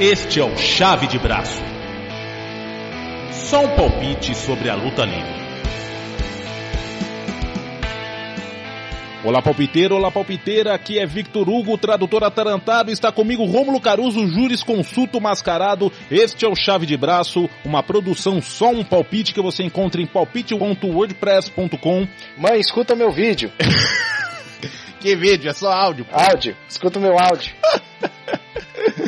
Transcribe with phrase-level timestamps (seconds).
[0.00, 1.60] Este é o Chave de Braço.
[3.32, 5.36] Só um palpite sobre a luta livre.
[9.24, 14.62] Olá palpiteiro, olá palpiteira, aqui é Victor Hugo, tradutor atarantado, está comigo Rômulo Caruso, Júris
[14.62, 19.64] Consulto Mascarado, este é o Chave de Braço, uma produção só um palpite que você
[19.64, 22.06] encontra em palpite.wordpress.com.
[22.36, 23.50] Mãe, escuta meu vídeo.
[25.00, 25.50] que vídeo?
[25.50, 26.04] É só áudio.
[26.04, 26.16] Pô.
[26.16, 27.52] Áudio, escuta meu áudio.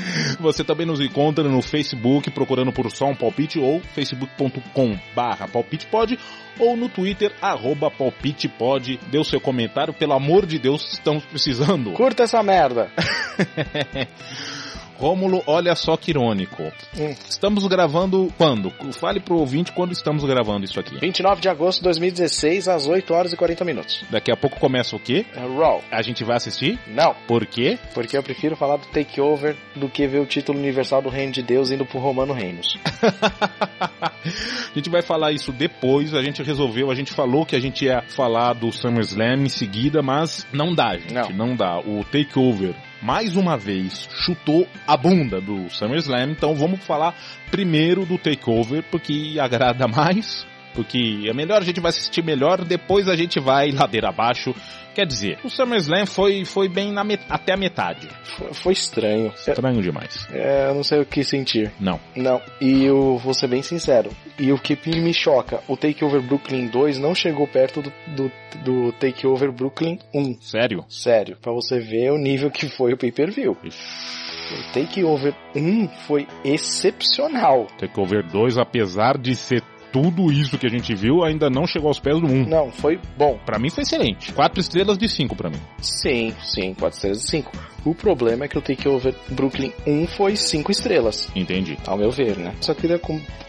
[0.41, 6.19] Você também nos encontra no Facebook procurando por só um palpite ou facebook.com barra palpitepod
[6.59, 8.99] ou no Twitter arroba palpitepod.
[9.11, 11.93] Dê o seu comentário, pelo amor de Deus, estamos precisando.
[11.93, 12.91] Curta essa merda.
[15.01, 16.63] Rômulo, olha só que irônico.
[16.99, 17.15] Hum.
[17.27, 18.71] Estamos gravando quando?
[18.93, 20.99] Fale pro ouvinte quando estamos gravando isso aqui.
[21.01, 24.05] 29 de agosto de 2016, às 8 horas e 40 minutos.
[24.11, 25.25] Daqui a pouco começa o quê?
[25.35, 25.83] É Raw.
[25.91, 26.79] A gente vai assistir?
[26.87, 27.15] Não.
[27.27, 27.79] Por quê?
[27.95, 31.43] Porque eu prefiro falar do Takeover do que ver o título universal do Reino de
[31.43, 32.77] Deus indo pro Romano Reinos.
[33.01, 37.87] a gente vai falar isso depois, a gente resolveu, a gente falou que a gente
[37.87, 41.79] ia falar do SummerSlam em seguida, mas não dá, gente, não, não dá.
[41.79, 47.15] O Takeover mais uma vez chutou a bunda do SummerSlam, então vamos falar
[47.51, 53.09] primeiro do Takeover, porque agrada mais, porque é melhor, a gente vai assistir melhor, depois
[53.09, 54.55] a gente vai ladeira abaixo.
[54.95, 58.09] Quer dizer, o SummerSlam foi, foi bem na met até a metade.
[58.37, 59.29] Foi, foi estranho.
[59.29, 60.27] Estranho é, demais.
[60.33, 61.73] É, eu não sei o que sentir.
[61.79, 62.01] Não.
[62.17, 62.41] Não.
[62.61, 64.11] E eu vou ser bem sincero.
[64.39, 68.33] E o que me choca, o Takeover Brooklyn 2 não chegou perto do, do,
[68.65, 70.41] do Takeover Brooklyn 1.
[70.41, 70.85] Sério?
[70.89, 71.37] Sério.
[71.41, 73.53] Pra você ver o nível que foi o pay-per-view.
[73.53, 77.67] O Takeover 1 foi excepcional.
[77.79, 81.99] Takeover 2, apesar de ser tudo isso que a gente viu ainda não chegou aos
[81.99, 82.47] pés do 1.
[82.49, 83.39] Não, foi bom.
[83.45, 84.33] Para mim foi excelente.
[84.33, 85.61] Quatro estrelas de cinco para mim.
[85.81, 87.53] Sim, sim, quatro estrelas de cinco.
[87.85, 91.29] O problema é que o Takeover Brooklyn 1 foi 5 estrelas.
[91.35, 91.79] Entendi.
[91.87, 92.55] Ao meu ver, né?
[92.61, 93.01] Só queria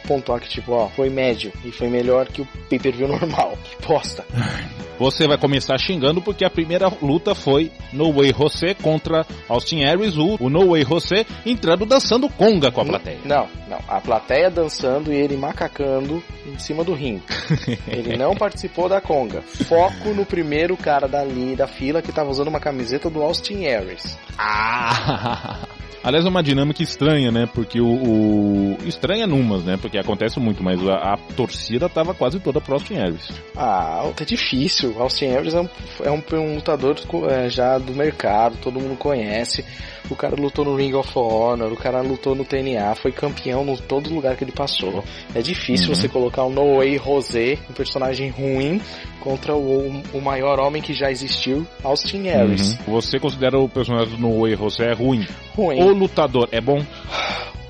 [0.08, 3.58] pontuar que, tipo, ó, foi médio e foi melhor que o pay-per-view normal.
[3.64, 4.26] Que bosta.
[5.02, 10.16] Você vai começar xingando porque a primeira luta foi No Way José contra Austin Aries,
[10.16, 13.18] o, No Way José entrando dançando conga com a plateia.
[13.26, 13.80] Não, não.
[13.88, 17.24] A plateia dançando e ele macacando em cima do ringue.
[17.88, 19.42] ele não participou da conga.
[19.42, 24.20] Foco no primeiro cara dali da fila que tava usando uma camiseta do Austin Aries.
[24.38, 25.68] Ah!
[26.04, 27.48] Aliás, é uma dinâmica estranha, né?
[27.54, 28.78] Porque o, o...
[28.86, 29.78] Estranha numas, né?
[29.80, 33.30] Porque acontece muito, mas a, a torcida tava quase toda pro Austin Aries.
[33.56, 34.96] Ah, tá difícil.
[35.00, 35.70] Austin Aries é um,
[36.04, 36.96] é um, um lutador
[37.30, 39.64] é, já do mercado, todo mundo conhece.
[40.10, 43.78] O cara lutou no Ring of Honor, o cara lutou no TNA, foi campeão em
[43.78, 45.04] todo lugar que ele passou.
[45.34, 45.96] É difícil uhum.
[45.96, 48.82] você colocar o No Way José, um personagem ruim,
[49.22, 52.78] contra o, o maior homem que já existiu, Austin Aries.
[52.80, 52.96] Uhum.
[52.96, 55.26] Você considera o personagem do No Way José ruim?
[55.56, 55.82] Ruim.
[55.82, 56.84] O lutador é bom?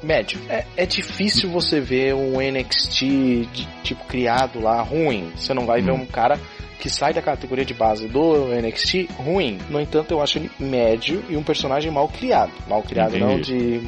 [0.03, 0.39] médio.
[0.49, 2.99] É, é difícil você ver um NXT
[3.51, 5.31] de, tipo criado lá ruim.
[5.35, 5.85] Você não vai hum.
[5.85, 6.39] ver um cara
[6.81, 9.59] que sai da categoria de base do NXT ruim.
[9.69, 12.51] No entanto, eu acho ele médio e um personagem mal criado.
[12.67, 13.23] Mal criado Entendi.
[13.23, 13.81] não de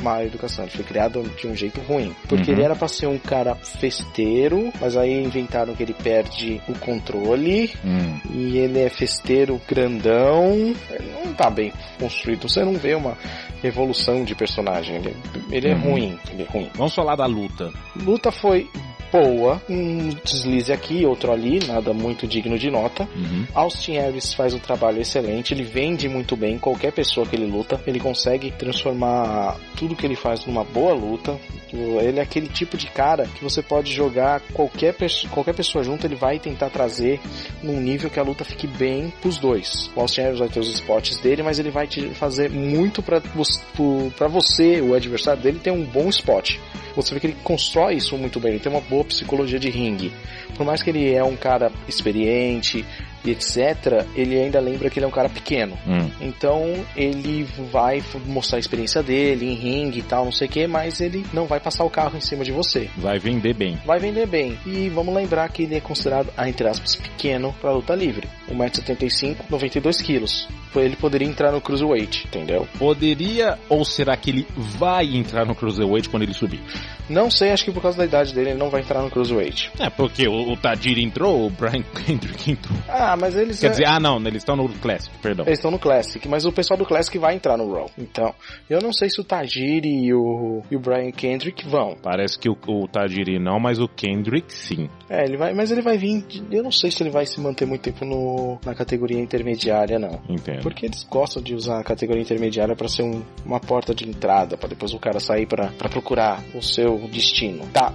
[0.00, 2.14] má educação, ele foi criado de um jeito ruim.
[2.28, 2.56] Porque uhum.
[2.56, 7.72] ele era para ser um cara festeiro, mas aí inventaram que ele perde o controle
[7.82, 8.20] uhum.
[8.32, 10.72] e ele é festeiro grandão.
[10.88, 12.48] Ele não tá bem construído.
[12.48, 13.18] Você não vê uma
[13.64, 14.96] evolução de personagem.
[14.96, 15.16] Ele,
[15.50, 15.80] ele é uhum.
[15.80, 16.18] ruim.
[16.30, 16.70] Ele é ruim.
[16.76, 17.72] Vamos falar da luta.
[17.96, 18.70] Luta foi
[19.10, 23.08] boa, um deslize aqui, outro ali, nada muito digno de nota.
[23.14, 23.46] Uhum.
[23.54, 27.80] Austin Harris faz um trabalho excelente, ele vende muito bem qualquer pessoa que ele luta,
[27.86, 31.38] ele consegue transformar tudo que ele faz numa boa luta.
[31.72, 34.94] Ele é aquele tipo de cara que você pode jogar qualquer,
[35.30, 37.20] qualquer pessoa junto, ele vai tentar trazer
[37.62, 39.90] num nível que a luta fique bem pros dois.
[39.94, 44.28] O Austin Harris vai ter os spots dele, mas ele vai te fazer muito para
[44.28, 46.56] você, o adversário dele, ter um bom spot
[46.96, 50.12] você vê que ele constrói isso muito bem, ele tem uma boa psicologia de ringue.
[50.56, 52.84] Por mais que ele é um cara experiente,
[53.26, 55.76] e etc., ele ainda lembra que ele é um cara pequeno.
[55.86, 56.10] Hum.
[56.20, 60.66] Então ele vai mostrar a experiência dele em ringue e tal, não sei o que,
[60.66, 62.88] mas ele não vai passar o carro em cima de você.
[62.96, 63.78] Vai vender bem.
[63.84, 64.58] Vai vender bem.
[64.66, 68.28] E vamos lembrar que ele é considerado, entre aspas, pequeno para luta livre.
[68.50, 70.48] 1,75m, 92 quilos.
[70.74, 72.68] Ele poderia entrar no Cruiserweight, entendeu?
[72.78, 76.60] Poderia ou será que ele vai entrar no Cruiserweight quando ele subir?
[77.08, 79.70] Não sei, acho que por causa da idade dele ele não vai entrar no Cruiserweight.
[79.78, 82.76] É, porque o, o Tadir entrou, o Brian Kendrick entrou.
[82.88, 83.58] Ah, Ah, mas eles.
[83.58, 83.70] Quer é...
[83.70, 85.46] dizer, ah, não, eles estão no Classic, perdão.
[85.46, 87.90] Eles estão no Classic, mas o pessoal do Classic vai entrar no Raw.
[87.98, 88.34] Então,
[88.68, 91.96] eu não sei se o Tajiri e o, e o Brian Kendrick vão.
[92.02, 94.88] Parece que o, o Tajiri não, mas o Kendrick sim.
[95.08, 96.24] É, ele vai, mas ele vai vir.
[96.50, 100.20] Eu não sei se ele vai se manter muito tempo no, na categoria intermediária, não.
[100.28, 100.62] Entendo.
[100.62, 104.56] Porque eles gostam de usar a categoria intermediária para ser um, uma porta de entrada,
[104.56, 107.66] para depois o cara sair para procurar o seu destino.
[107.72, 107.92] Tá,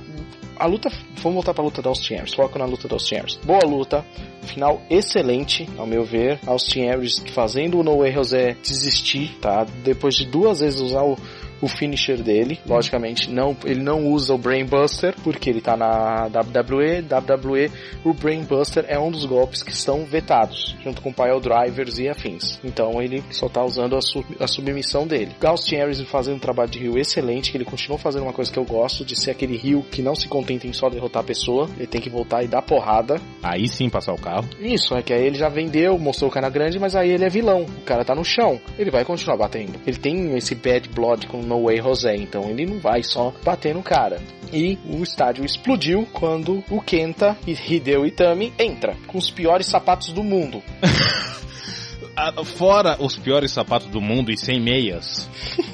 [0.62, 0.92] a luta.
[1.18, 2.36] Vamos voltar pra luta da Austin Aries.
[2.36, 3.36] Foco na luta da Austin Aries.
[3.38, 4.06] Boa luta.
[4.44, 6.40] Final excelente, ao meu ver.
[6.46, 9.66] Austin Aries fazendo o No José desistir, tá?
[9.84, 11.18] Depois de duas vezes usar o
[11.62, 12.60] o finisher dele.
[12.66, 17.02] Logicamente, não, ele não usa o Brainbuster, porque ele tá na WWE.
[17.02, 17.72] WWE,
[18.04, 22.60] o Brainbuster é um dos golpes que estão vetados, junto com Pile Drivers e afins.
[22.64, 25.36] Então ele só tá usando a, sub, a submissão dele.
[25.40, 28.58] Gauss Harris fazendo um trabalho de rio excelente, que ele continua fazendo uma coisa que
[28.58, 31.70] eu gosto, de ser aquele rio que não se contenta em só derrotar a pessoa,
[31.78, 33.16] ele tem que voltar e dar porrada.
[33.44, 34.48] Aí sim passar o carro.
[34.60, 37.30] Isso, é que aí ele já vendeu, mostrou o cara grande, mas aí ele é
[37.30, 37.64] vilão.
[37.64, 39.80] O cara tá no chão, ele vai continuar batendo.
[39.86, 43.82] Ele tem esse bad blood com Way José, então ele não vai só bater no
[43.82, 44.22] cara.
[44.54, 50.12] E o estádio explodiu quando o Kenta e Hideo Itami entra com os piores sapatos
[50.12, 50.62] do mundo.
[52.58, 55.30] Fora os piores sapatos do mundo e sem meias.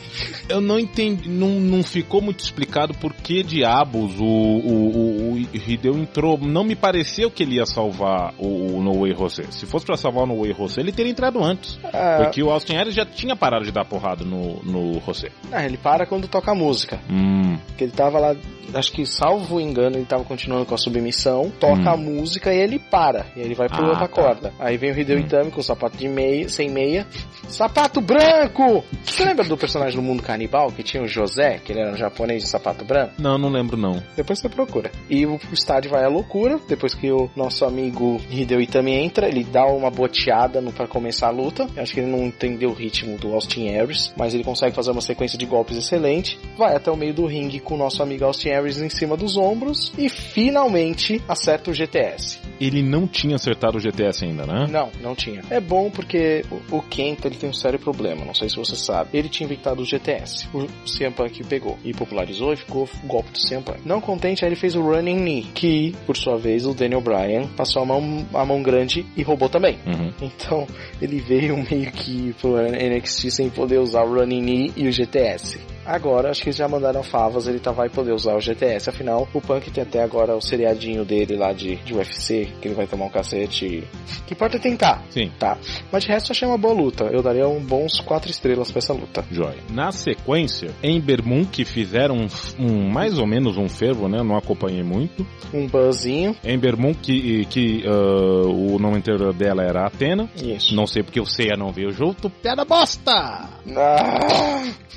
[0.49, 5.97] eu não entendi, não, não ficou muito explicado por que diabos o, o, o, Hideo
[5.97, 6.37] entrou.
[6.37, 9.45] Não me pareceu que ele ia salvar o, o No Way Jose.
[9.51, 11.79] Se fosse para salvar o No Way Jose, ele teria entrado antes.
[11.91, 12.23] É...
[12.23, 15.31] Porque o Austin Aries já tinha parado de dar porrada no, no Jose.
[15.51, 16.99] Ah, ele para quando toca a música.
[17.09, 17.57] Hum.
[17.67, 18.35] Porque ele tava lá
[18.73, 21.93] acho que salvo engano, ele tava continuando com a submissão, toca hum.
[21.93, 23.25] a música e ele para.
[23.35, 24.21] E ele vai pro ah, outra tá.
[24.21, 24.53] corda.
[24.59, 25.21] Aí vem o Hideo hum.
[25.21, 27.07] Itami com o sapato de meia, sem meia.
[27.47, 28.83] Sapato branco!
[29.03, 31.97] Você lembra do personagem do mundo canibal que tinha o José, que ele era um
[31.97, 33.13] japonês de sapato branco?
[33.17, 34.01] Não, não lembro não.
[34.15, 34.91] Depois você procura.
[35.09, 39.43] E o estádio vai à loucura, depois que o nosso amigo Hideo Itami entra, ele
[39.43, 41.67] dá uma boteada pra começar a luta.
[41.75, 44.91] Eu acho que ele não entendeu o ritmo do Austin Aries, mas ele consegue fazer
[44.91, 46.37] uma sequência de golpes excelente.
[46.55, 49.37] Vai até o meio do ringue com o nosso amigo Austin Harris em cima dos
[49.37, 52.39] ombros e finalmente acerta o GTS.
[52.59, 54.67] Ele não tinha acertado o GTS ainda, né?
[54.69, 55.41] Não, não tinha.
[55.49, 59.17] É bom porque o, Kenta ele tem um sério problema, não sei se você sabe.
[59.17, 63.31] Ele tinha inventado o GTS, o CM Punk pegou e popularizou e ficou o golpe
[63.31, 63.79] do CM Punk.
[63.85, 67.47] Não contente, aí ele fez o Running Knee, que por sua vez o Daniel Bryan
[67.55, 69.77] passou a mão, a mão grande e roubou também.
[69.85, 70.11] Uhum.
[70.21, 70.67] Então
[71.01, 75.76] ele veio meio que pro NXT sem poder usar o Running Knee e o GTS.
[75.87, 78.89] Agora, acho que eles já mandaram favas, ele tá, vai poder usar o GTS.
[78.89, 82.75] Afinal, o Punk tem até agora o seriadinho dele lá de, de UFC, que ele
[82.75, 83.87] vai tomar um cacete.
[84.25, 85.01] Que importa é tentar.
[85.09, 85.31] Sim.
[85.39, 85.57] Tá.
[85.89, 87.05] Mas de resto, achei uma boa luta.
[87.05, 89.23] Eu daria um bons quatro estrelas pra essa luta.
[89.31, 89.55] Joia.
[89.71, 92.27] Na sequência, Ember Moon, que fizeram um,
[92.59, 94.21] um, mais ou menos um fervo, né?
[94.21, 95.25] Não acompanhei muito.
[95.53, 96.35] Um buzzinho.
[96.43, 100.29] Ember Moon, que, que uh, o nome inteiro dela era Atena.
[100.35, 100.75] Isso.
[100.75, 102.29] Não sei porque o Seiya não veio junto.
[102.29, 103.49] Piada bosta!
[103.75, 104.87] Ah!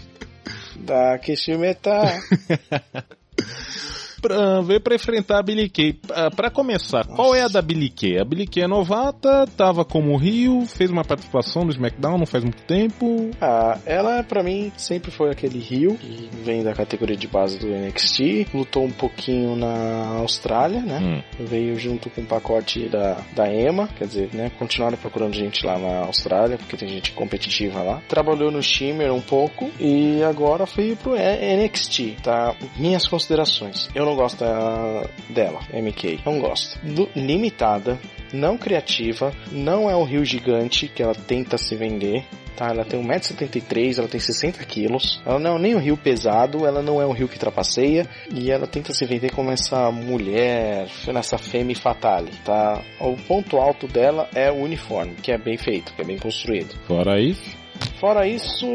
[0.87, 2.21] Da Kishimeta.
[4.21, 5.95] pra, veio pra enfrentar a Billy Kay.
[5.95, 7.15] Pra, pra começar, Nossa.
[7.15, 8.21] qual é a da Billy Kay?
[8.21, 12.45] A Billy Kay é novata, tava como Rio, fez uma participação no SmackDown não faz
[12.45, 13.31] muito tempo.
[13.41, 17.67] Ah, ela pra mim sempre foi aquele Rio, que vem da categoria de base do
[17.67, 20.99] NXT, lutou um pouquinho na Austrália, né?
[21.01, 21.45] Hum.
[21.45, 24.51] Veio junto com o pacote da, da EMA, quer dizer, né?
[24.59, 28.03] Continuaram procurando gente lá na Austrália, porque tem gente competitiva lá.
[28.09, 32.55] Trabalhou no Shimmer um pouco e agora foi pro NXT, tá?
[32.77, 33.89] Minhas considerações.
[33.95, 36.21] Eu não gosto da, dela, MK.
[36.25, 36.79] Não gosto.
[37.15, 37.99] Limitada,
[38.33, 42.25] não criativa, não é um rio gigante que ela tenta se vender.
[42.57, 45.23] Tá, ela tem 1,73m, ela tem 60 quilos.
[45.25, 48.07] Ela não é nem um rio pesado, ela não é um rio que trapaceia.
[48.31, 50.87] E ela tenta se vender como essa mulher,
[51.17, 52.83] essa femme fatale, tá?
[53.01, 56.75] O ponto alto dela é o uniforme, que é bem feito, que é bem construído.
[56.87, 57.57] Fora isso,
[57.99, 58.67] Fora isso,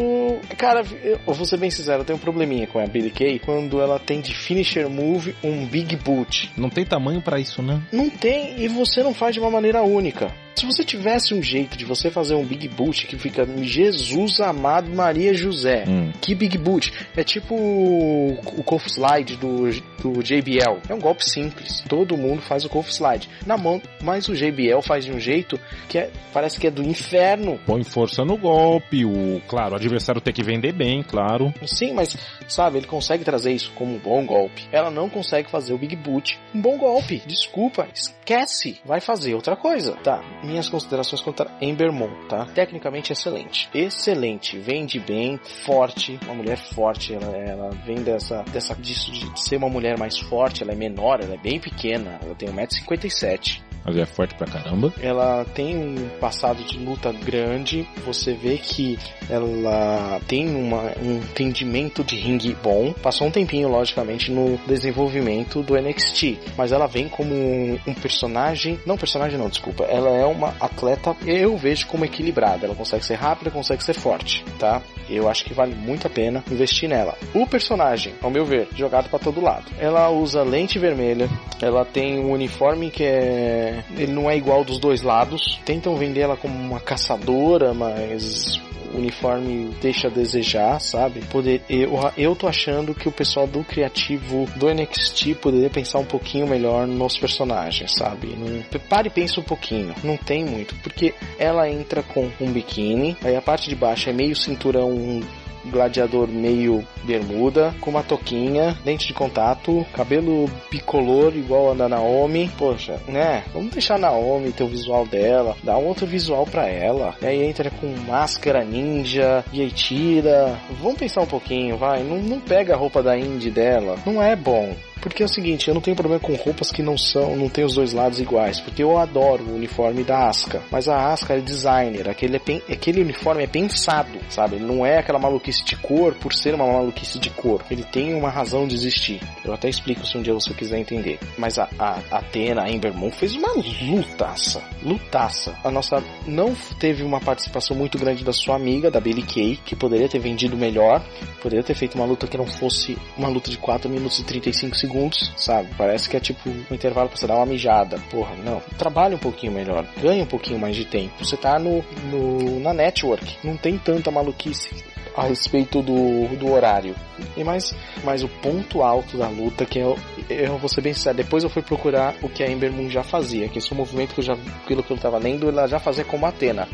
[0.58, 3.82] cara, eu vou ser bem sincero, eu tenho um probleminha com a Billy Kay quando
[3.82, 6.52] ela tem de finisher move um big boot.
[6.56, 7.82] Não tem tamanho para isso, né?
[7.92, 10.32] Não tem, e você não faz de uma maneira única.
[10.56, 14.90] Se você tivesse um jeito de você fazer um Big Boot que fica Jesus amado
[14.90, 16.14] Maria José, hum.
[16.22, 16.94] que Big Boot?
[17.16, 19.70] É tipo o, o Slide do,
[20.02, 20.80] do JBL.
[20.88, 21.84] É um golpe simples.
[21.90, 25.60] Todo mundo faz o Cough Slide na mão, mas o JBL faz de um jeito
[25.90, 27.60] que é, parece que é do inferno.
[27.66, 31.54] Põe força no golpe, o claro, o adversário tem que vender bem, claro.
[31.66, 32.16] Sim, mas
[32.48, 34.66] sabe, ele consegue trazer isso como um bom golpe.
[34.72, 37.22] Ela não consegue fazer o Big Boot um bom golpe.
[37.26, 38.80] Desculpa, esquece.
[38.86, 39.96] Vai fazer outra coisa.
[40.04, 42.46] Tá, minhas considerações contra Ember Moon, tá?
[42.46, 43.70] Tecnicamente excelente.
[43.74, 44.58] Excelente.
[44.60, 49.70] Vende bem, forte, uma mulher forte, ela, ela vem dessa, dessa disso de ser uma
[49.70, 54.06] mulher mais forte, ela é menor, ela é bem pequena, ela tem 1,57m Mas é
[54.06, 54.92] forte pra caramba.
[55.00, 57.88] Ela tem um passado de luta grande.
[58.04, 58.98] Você vê que
[59.30, 62.94] ela tem uma, um entendimento de ringue bom.
[62.94, 66.40] Passou um tempinho, logicamente, no desenvolvimento do NXT.
[66.58, 68.80] Mas ela vem como um, um personagem.
[68.86, 69.84] Não, personagem não, desculpa.
[69.84, 72.66] Ela é uma atleta, eu vejo como equilibrada.
[72.66, 74.82] Ela consegue ser rápida, consegue ser forte, tá?
[75.10, 77.16] Eu acho que vale muito a pena investir nela.
[77.34, 79.66] O personagem, ao meu ver, jogado para todo lado.
[79.78, 81.30] Ela usa lente vermelha,
[81.62, 83.75] ela tem um uniforme que é.
[83.98, 85.60] Ele não é igual dos dois lados.
[85.66, 88.60] Tentam vender ela como uma caçadora, mas
[88.94, 91.22] o uniforme deixa a desejar, sabe?
[91.26, 96.06] Poder, eu, eu tô achando que o pessoal do criativo do NXT poderia pensar um
[96.06, 98.36] pouquinho melhor nos personagens, sabe?
[98.38, 99.94] Não, pare e pense um pouquinho.
[100.04, 104.14] Não tem muito, porque ela entra com um biquíni, aí a parte de baixo é
[104.14, 105.22] meio cinturão
[105.70, 112.50] gladiador meio bermuda, com uma toquinha, dente de contato, cabelo bicolor igual a da Naomi.
[112.58, 113.44] Poxa, né?
[113.54, 117.16] Vamos deixar a Naomi ter o visual dela, dar um outro visual para ela.
[117.22, 120.58] E aí entra com máscara ninja, e aí tira.
[120.82, 122.04] Vamos pensar um pouquinho, vai.
[122.04, 123.96] Não, não pega a roupa da indie dela.
[124.06, 124.76] Não é bom.
[125.06, 127.64] Porque é o seguinte, eu não tenho problema com roupas que não são, não tem
[127.64, 131.40] os dois lados iguais, porque eu adoro o uniforme da Asca, mas a Asca é
[131.40, 134.56] designer, aquele, é aquele uniforme é pensado, sabe?
[134.56, 137.64] Ele não é aquela maluquice de cor por ser uma maluquice de cor.
[137.70, 139.22] Ele tem uma razão de existir.
[139.44, 141.20] Eu até explico se um dia você quiser entender.
[141.38, 144.64] Mas a, a, a Athena, a Ember Moon, fez uma lutaça.
[144.82, 145.56] Lutaça.
[145.64, 149.76] A nossa não teve uma participação muito grande da sua amiga, da Billy Kay, que
[149.76, 151.06] poderia ter vendido melhor,
[151.44, 154.76] poderia ter feito uma luta que não fosse uma luta de 4 minutos e 35
[154.76, 155.70] segundos segundos, sabe?
[155.78, 158.00] Parece que é tipo um intervalo pra você dar uma mijada.
[158.10, 158.62] Porra, não.
[158.78, 159.86] Trabalha um pouquinho melhor.
[160.02, 161.24] Ganha um pouquinho mais de tempo.
[161.24, 163.38] Você tá no, no na network.
[163.44, 164.84] Não tem tanta maluquice
[165.16, 166.96] a respeito do, do horário.
[167.38, 167.74] E mais,
[168.04, 169.98] mais o ponto alto da luta, que eu,
[170.30, 173.02] eu vou ser bem sincero, depois eu fui procurar o que a Ember Moon já
[173.02, 174.38] fazia, que esse é um movimento que eu já,
[174.68, 176.68] pelo que eu tava lendo, ela já fazia como Atena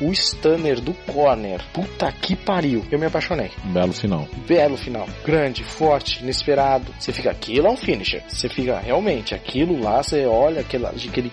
[0.00, 1.60] o stunner do corner.
[1.72, 2.84] Puta que pariu.
[2.90, 3.50] Eu me apaixonei.
[3.64, 4.28] Belo final.
[4.46, 5.08] Belo final.
[5.24, 6.92] Grande, forte, inesperado.
[6.98, 8.22] Você fica, aquilo é um finisher.
[8.28, 11.32] Você fica, realmente, aquilo lá, você olha aquele, aquele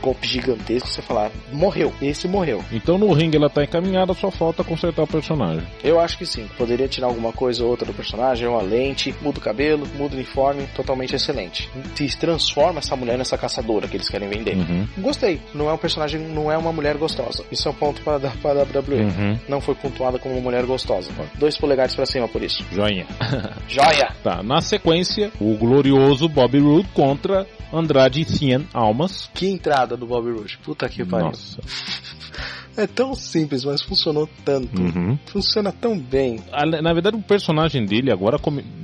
[0.00, 2.64] golpe gigantesco, você fala, morreu, esse morreu.
[2.72, 5.66] Então no ringue ela tá encaminhada, só falta consertar o personagem.
[5.82, 6.48] Eu acho que sim.
[6.56, 10.16] Poderia tirar alguma coisa ou outra do personagem, uma lente, muda o cabelo, muda o
[10.16, 11.68] uniforme, totalmente excelente.
[11.94, 14.56] Se transforma essa mulher nessa caçadora que eles querem vender.
[14.56, 14.86] Uhum.
[14.98, 15.40] Gostei.
[15.54, 17.44] Não é um personagem, não é uma mulher gostosa.
[17.50, 19.02] Isso é um ponto para dar para a WWE.
[19.02, 19.38] Uhum.
[19.48, 21.10] Não foi pontuada como uma mulher gostosa.
[21.34, 22.64] Dois polegares para cima por isso.
[22.72, 23.06] Joinha.
[23.68, 24.14] Joia.
[24.22, 29.30] Tá, na sequência, o glorioso Bobby Roode contra Andrade 100 Almas.
[29.34, 30.58] Que entrada do Bobby Roode.
[30.58, 31.28] Puta que pariu.
[31.28, 31.60] Nossa.
[32.78, 34.80] É tão simples, mas funcionou tanto.
[34.80, 35.18] Uhum.
[35.26, 36.38] Funciona tão bem.
[36.80, 38.38] Na verdade, o personagem dele agora,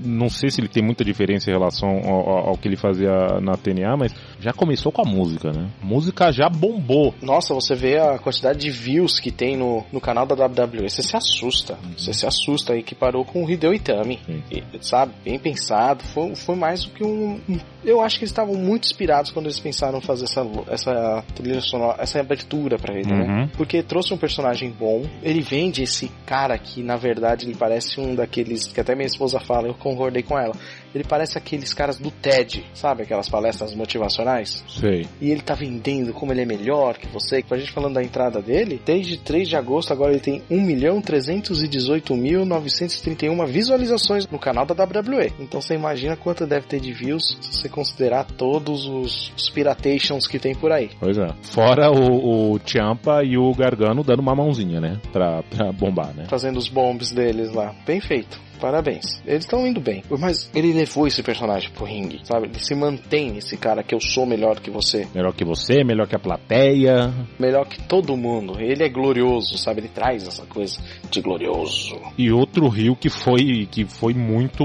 [0.04, 3.56] não sei se ele tem muita diferença em relação ao, ao, que ele fazia na
[3.56, 5.70] TNA, mas já começou com a música, né?
[5.80, 7.14] A música já bombou.
[7.22, 11.02] Nossa, você vê a quantidade de views que tem no, no canal da WWE, você
[11.02, 11.74] se assusta.
[11.74, 11.92] Uhum.
[11.96, 14.18] Você se assusta aí que parou com o Hideo Itami.
[14.50, 15.12] E, sabe?
[15.24, 16.02] Bem pensado.
[16.02, 17.40] Foi, foi mais do que um.
[17.84, 22.02] Eu acho que eles estavam muito inspirados quando eles pensaram fazer essa, essa trilha sonora,
[22.02, 23.24] essa abertura para ele, né?
[23.24, 23.40] uhum.
[23.42, 23.50] né?
[23.56, 25.03] Porque trouxe um personagem bom.
[25.23, 29.38] Ele vende esse cara que, na verdade, ele parece um daqueles que até minha esposa
[29.38, 30.55] fala, eu concordei com ela.
[30.94, 33.02] Ele parece aqueles caras do TED, sabe?
[33.02, 34.64] Aquelas palestras motivacionais.
[34.68, 35.06] Sei.
[35.20, 37.42] E ele tá vendendo como ele é melhor que você.
[37.42, 43.46] Com a gente falando da entrada dele, desde 3 de agosto agora ele tem 1.318.931
[43.46, 45.32] visualizações no canal da WWE.
[45.40, 50.28] Então você imagina quanto deve ter de views se você considerar todos os, os piratations
[50.28, 50.90] que tem por aí.
[51.00, 51.26] Pois é.
[51.42, 55.00] Fora o, o Champa e o Gargano dando uma mãozinha, né?
[55.12, 56.26] Pra, pra bombar, né?
[56.28, 57.74] Fazendo os bombs deles lá.
[57.84, 59.20] Bem feito parabéns.
[59.26, 60.02] Eles estão indo bem.
[60.18, 62.46] Mas ele levou esse personagem pro ringue, sabe?
[62.46, 65.06] Ele se mantém esse cara que eu sou melhor que você.
[65.14, 67.12] Melhor que você, melhor que a plateia.
[67.38, 68.61] Melhor que todo mundo.
[68.61, 69.80] Ele é glorioso, sabe?
[69.80, 70.78] Ele traz essa coisa
[71.11, 72.00] de glorioso.
[72.16, 74.64] E outro Rio que foi que foi muito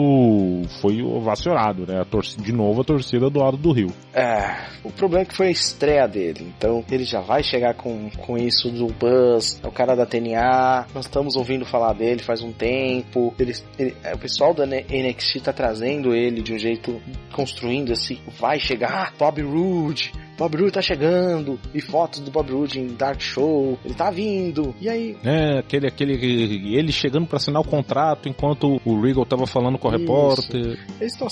[0.82, 2.02] foi ovacionado, né?
[2.02, 3.92] A torcida, de novo a torcida do lado do Rio.
[4.14, 6.54] É, o problema é que foi a estreia dele.
[6.58, 10.88] Então ele já vai chegar com, com isso do Buzz, é o cara da TNA.
[10.94, 13.34] Nós estamos ouvindo falar dele faz um tempo.
[13.40, 18.22] Ele, ele é, o pessoal da NXT tá trazendo ele de um jeito construindo esse
[18.38, 19.14] vai chegar.
[19.18, 23.94] Bob Roode Bob Roode tá chegando, e fotos do Bob Roode em Dark Show, ele
[23.94, 25.18] tá vindo, e aí?
[25.22, 29.90] É, aquele, aquele, ele chegando para assinar o contrato enquanto o Regal tava falando com
[29.90, 30.00] o Isso.
[30.00, 30.80] repórter.
[31.02, 31.28] Eles estão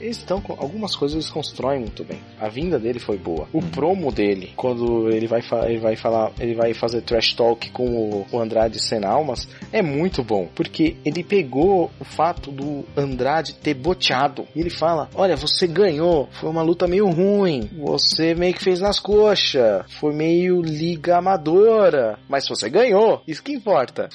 [0.00, 2.20] eles estão com algumas coisas eles constroem muito bem.
[2.38, 3.48] A vinda dele foi boa.
[3.52, 3.70] O hum.
[3.72, 8.26] promo dele, quando ele vai, ele vai falar, ele vai fazer trash talk com o,
[8.30, 13.74] o Andrade sem almas, é muito bom, porque ele pegou o fato do Andrade ter
[13.74, 18.54] boteado, e ele fala: "Olha, você ganhou, foi uma luta meio ruim, você meio meio
[18.54, 19.84] que fez nas coxas.
[19.98, 22.18] Foi meio liga amadora.
[22.28, 24.08] Mas você ganhou, isso que importa.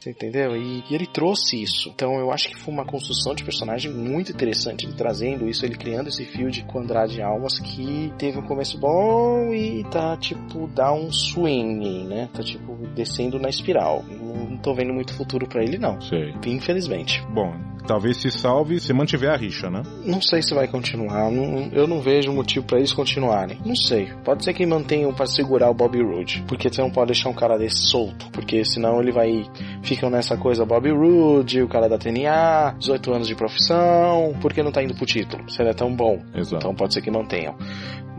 [0.00, 0.56] Você entendeu?
[0.56, 1.88] E, e, ele trouxe isso.
[1.88, 4.86] Então eu acho que foi uma construção de personagem muito interessante.
[4.86, 9.52] Ele trazendo isso, ele criando esse field com Andrade Almas que teve um começo bom
[9.52, 12.28] e tá tipo, dá um swing, né?
[12.32, 14.04] Tá tipo descendo na espiral.
[14.08, 16.00] Não, não tô vendo muito futuro para ele, não.
[16.00, 16.34] Sei.
[16.46, 17.24] Infelizmente.
[17.32, 17.52] Bom,
[17.86, 19.82] talvez se salve se mantiver a rixa, né?
[20.04, 21.30] Não sei se vai continuar.
[21.30, 23.58] Não, eu não vejo motivo para eles continuarem.
[23.64, 24.08] Não sei.
[24.24, 26.44] Pode ser que mantenham para segurar o Bobby Roode.
[26.48, 28.30] Porque você não pode deixar um cara desse solto.
[28.30, 29.44] Porque senão ele vai.
[29.82, 34.34] Ficam nessa coisa Bobby Roode, o cara da TNA, 18 anos de profissão.
[34.40, 35.48] Por que não tá indo pro título?
[35.50, 36.20] Se ele é tão bom.
[36.34, 36.56] Exato.
[36.56, 37.54] Então pode ser que mantenham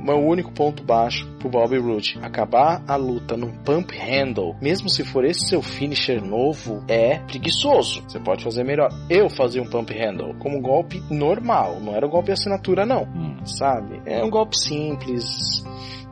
[0.07, 2.17] meu único ponto baixo pro Bobby Roode.
[2.21, 8.01] Acabar a luta num pump handle, mesmo se for esse seu finisher novo, é preguiçoso.
[8.07, 8.89] Você pode fazer melhor.
[9.09, 13.45] Eu fazia um pump handle como golpe normal, não era o golpe assinatura não, hum.
[13.45, 14.01] sabe?
[14.05, 15.63] É um golpe simples,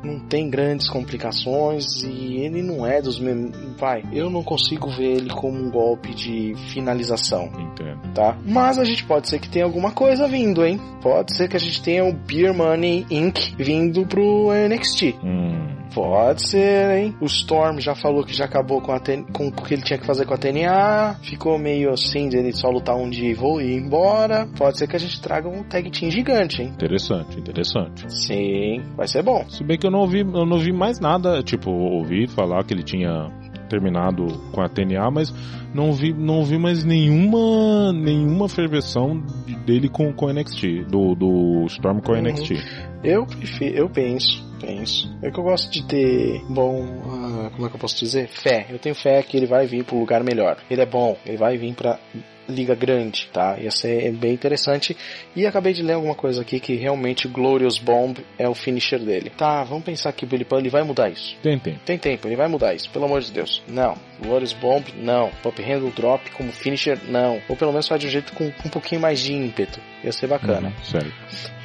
[0.05, 3.51] não tem grandes complicações e ele não é dos meus.
[3.77, 7.49] Vai, eu não consigo ver ele como um golpe de finalização.
[7.57, 8.13] Entendo.
[8.13, 8.37] Tá?
[8.45, 10.79] Mas a gente pode ser que tenha alguma coisa vindo, hein?
[11.01, 13.55] Pode ser que a gente tenha o Beer Money Inc.
[13.57, 15.15] vindo pro NXT.
[15.23, 15.74] Hum.
[15.95, 17.15] Pode ser, hein?
[17.21, 18.99] O Storm já falou que já acabou com, a
[19.31, 21.15] com o que ele tinha que fazer com a TNA.
[21.21, 24.45] Ficou meio assim de ele só lutar um dia e vou ir embora.
[24.57, 26.73] Pode ser que a gente traga um tag team gigante, hein?
[26.73, 28.11] Interessante, interessante.
[28.11, 29.45] Sim, vai ser bom.
[29.47, 31.41] Se bem que eu não ouvi, eu não ouvi mais nada.
[31.41, 33.31] Tipo, ouvi falar que ele tinha
[33.69, 35.33] terminado com a TNA, mas
[35.73, 39.23] não vi, não vi mais nenhuma nenhuma ferveção
[39.65, 42.51] dele com o NXT, do, do Storm com o NXT.
[42.51, 42.85] Uhum.
[43.03, 45.15] Eu prefiro, eu penso, penso.
[45.21, 48.27] É que eu gosto de ter bom, uh, como é que eu posso dizer?
[48.27, 48.65] Fé.
[48.69, 50.57] Eu tenho fé que ele vai vir para um lugar melhor.
[50.69, 51.99] Ele é bom, ele vai vir para
[52.47, 53.57] liga grande, tá?
[53.59, 54.95] Ia ser bem interessante.
[55.35, 59.31] E acabei de ler alguma coisa aqui que realmente Glorious Bomb é o finisher dele.
[59.35, 61.35] Tá, vamos pensar que o Billy Pan ele vai mudar isso.
[61.41, 61.79] Tem tempo.
[61.85, 63.63] Tem tempo, ele vai mudar isso, pelo amor de Deus.
[63.67, 63.95] Não.
[64.21, 65.31] Glorious Bomb, não.
[65.41, 67.41] Pop Handle Drop como finisher, não.
[67.47, 69.79] Ou pelo menos faz de um jeito com, com um pouquinho mais de ímpeto.
[70.03, 70.69] Ia ser bacana.
[70.69, 71.13] Uhum, sério.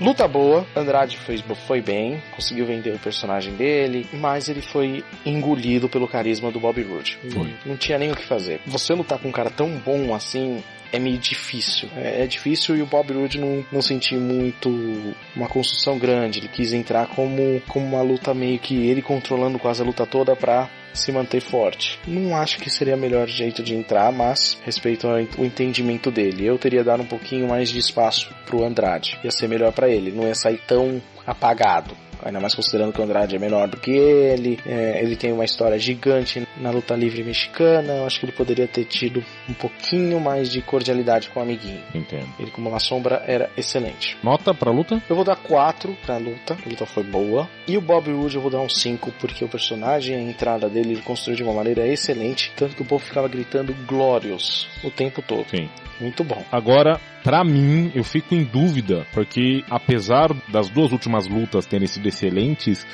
[0.00, 5.88] Luta boa, Andrade fez, foi bem, conseguiu vender o personagem dele, mas ele foi engolido
[5.88, 7.18] pelo carisma do Bobby Roode.
[7.22, 8.60] Não, não tinha nem o que fazer.
[8.66, 11.88] Você lutar com um cara tão bom assim, é meio difícil.
[11.96, 14.68] É, é, difícil e o Bob Roode não, não sentiu muito
[15.36, 16.40] uma construção grande.
[16.40, 20.34] Ele quis entrar como, como uma luta meio que ele controlando quase a luta toda
[20.34, 21.98] pra se manter forte.
[22.06, 26.46] Não acho que seria o melhor jeito de entrar, mas respeito ao entendimento dele.
[26.46, 29.18] Eu teria dado um pouquinho mais de espaço pro Andrade.
[29.24, 33.04] Ia ser melhor para ele, não ia sair tão apagado ainda mais considerando que o
[33.04, 37.22] Andrade é menor do que ele, é, ele tem uma história gigante na luta livre
[37.22, 41.42] mexicana, eu acho que ele poderia ter tido um pouquinho mais de cordialidade com o
[41.42, 41.82] amiguinho.
[41.94, 42.28] Entendo.
[42.38, 44.16] Ele como uma sombra era excelente.
[44.22, 45.02] Nota pra luta?
[45.08, 47.48] Eu vou dar 4 pra luta, a luta foi boa.
[47.66, 50.92] E o Bob Roode eu vou dar um 5, porque o personagem, a entrada dele,
[50.92, 55.22] ele construiu de uma maneira excelente, tanto que o povo ficava gritando Glorious o tempo
[55.22, 55.48] todo.
[55.48, 55.68] Sim.
[56.00, 56.42] Muito bom.
[56.50, 62.08] Agora, para mim, eu fico em dúvida, porque apesar das duas últimas lutas terem sido
[62.08, 62.86] excelentes,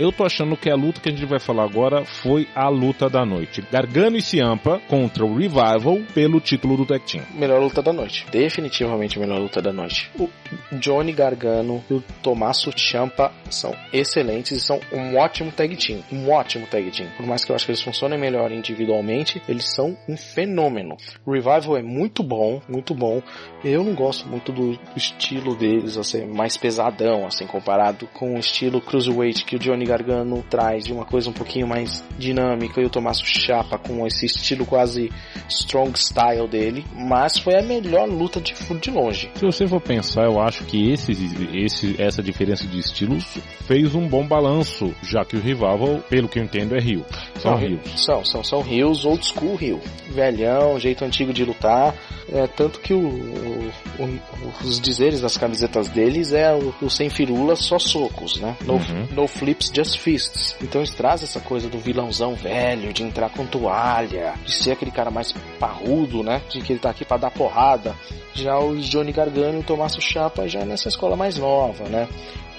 [0.00, 3.06] eu tô achando que a luta que a gente vai falar agora foi a luta
[3.10, 3.62] da noite.
[3.70, 7.22] Gargano e Ciampa contra o Revival pelo título do Tag Team.
[7.34, 8.24] Melhor luta da noite.
[8.32, 10.10] Definitivamente melhor luta da noite.
[10.18, 10.30] O
[10.78, 16.02] Johnny Gargano e o Tommaso Ciampa são excelentes e são um ótimo tag team.
[16.10, 17.10] Um ótimo tag team.
[17.18, 20.96] Por mais que eu acho que eles funcionem melhor individualmente, eles são um fenômeno.
[21.26, 23.22] O Revival é muito bom, muito bom.
[23.62, 28.80] Eu não gosto muito do estilo deles, assim, mais pesadão, assim, comparado com o estilo
[28.80, 32.90] Cruiserweight que o Johnny Gargano traz de uma coisa um pouquinho mais dinâmica e o
[32.90, 35.10] Tommaso Chapa com esse estilo quase
[35.48, 39.30] strong style dele, mas foi a melhor luta de de longe.
[39.34, 41.12] Se você for pensar, eu acho que esse,
[41.54, 46.38] esse, essa diferença de estilos fez um bom balanço, já que o Revival, pelo que
[46.38, 47.04] eu entendo, é Rio.
[47.38, 47.80] São Rios.
[48.04, 49.80] São, são, são Rios, old school Rio.
[50.10, 51.94] Velhão, jeito antigo de lutar,
[52.32, 57.08] é, tanto que o, o, o, os dizeres das camisetas deles é o, o sem
[57.08, 58.56] firula, só socos, né?
[58.64, 59.06] No, uhum.
[59.12, 60.56] no flips, just fists.
[60.62, 64.90] Então eles trazem essa coisa do vilãozão velho, de entrar com toalha, de ser aquele
[64.90, 66.42] cara mais parrudo, né?
[66.48, 67.94] De que ele tá aqui para dar porrada.
[68.34, 72.08] Já os Johnny Gargano e o Tommaso Chapa já nessa escola mais nova, né?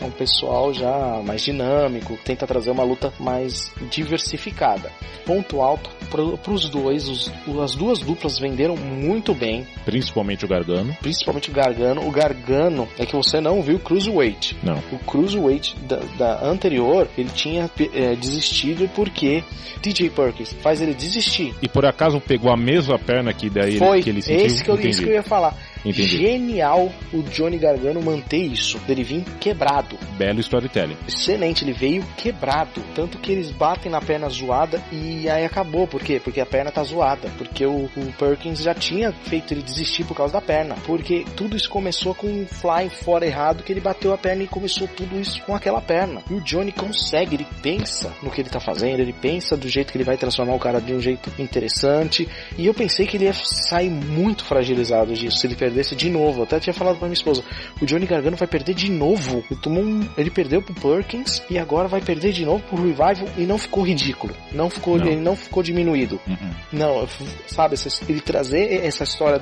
[0.02, 4.92] É um pessoal já mais dinâmico, tenta trazer uma luta mais diversificada.
[5.26, 7.32] Ponto alto para os dois, os,
[7.64, 9.66] as duas duplas venderam muito bem.
[9.86, 10.96] Principalmente o Gargano.
[11.00, 12.06] Principalmente o Gargano.
[12.08, 14.58] O Gargano é que você não viu o Cruiserweight.
[14.64, 14.80] Não.
[14.92, 19.44] O Cruiserweight da, da anterior, ele tinha é, desistido porque
[19.82, 21.54] DJ Perkins faz ele desistir.
[21.62, 24.46] E por acaso pegou a mesma perna que daí Foi, que ele sentiu?
[24.46, 26.18] Esse que eu, isso que eu ia falar Entendi.
[26.18, 29.98] Genial o Johnny Gargano manter isso, dele vir quebrado.
[30.18, 30.98] Belo storytelling.
[31.08, 32.82] Excelente, ele veio quebrado.
[32.96, 35.88] Tanto que eles batem na perna zoada e aí acabou.
[35.88, 36.22] Por quê?
[36.24, 37.30] Porque a perna tá zoada.
[37.38, 40.76] Porque o, o Perkins já tinha feito ele desistir por causa da perna.
[40.86, 44.48] Porque tudo isso começou com um fly fora errado que ele bateu a perna e
[44.48, 46.22] começou tudo isso com aquela perna.
[46.30, 49.92] E o Johnny consegue, ele pensa no que ele tá fazendo, ele pensa do jeito
[49.92, 52.28] que ele vai transformar o cara de um jeito interessante.
[52.58, 56.44] E eu pensei que ele ia sair muito fragilizado disso se ele perdesse de novo.
[56.44, 57.44] Até tinha falado pra minha esposa:
[57.82, 59.44] o Johnny Gargano vai perder de novo.
[59.50, 63.28] Ele, tomou um, ele perdeu pro Perkins e agora vai perder de novo pro Revival
[63.38, 64.36] e não ficou ridículo.
[64.52, 65.08] Não ficou, não.
[65.08, 66.20] ele não ficou diminuído.
[66.28, 66.52] Uhum.
[66.72, 67.08] Não,
[67.48, 67.76] sabe,
[68.08, 69.42] ele trazer essa história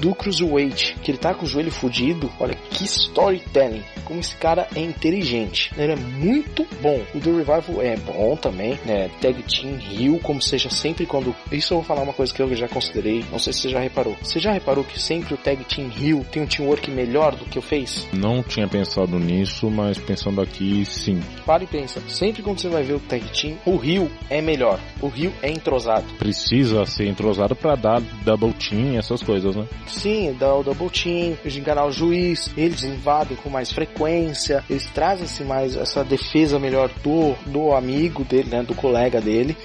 [0.00, 4.68] do Cruiserweight, que ele tá com o joelho fudido, olha que storytelling, como esse cara
[4.74, 7.00] é inteligente, ele é muito bom.
[7.14, 9.10] O do Revival é bom também, né?
[9.20, 11.34] Tag Team Hill, como seja sempre quando.
[11.50, 13.80] Isso eu vou falar uma coisa que eu já considerei, não sei se você já
[13.80, 14.16] reparou.
[14.22, 17.58] Você já reparou que sempre o Tag Team Hill tem um teamwork melhor do que
[17.58, 18.06] o Face?
[18.12, 21.20] Não tinha pensado nisso, mas pensando aqui, sim.
[21.44, 24.78] Para e pensa, sempre quando você vai ver o Tag Team, o Hill é melhor,
[25.00, 26.06] o Hill é entrosado.
[26.18, 29.66] Precisa ser entrosado para dar double team, essas coisas, né?
[29.86, 34.86] Sim, dá o double team, de enganar o juiz, eles invadem com mais frequência, eles
[34.86, 39.56] trazem-se mais essa defesa melhor do, do amigo dele, né, do colega dele,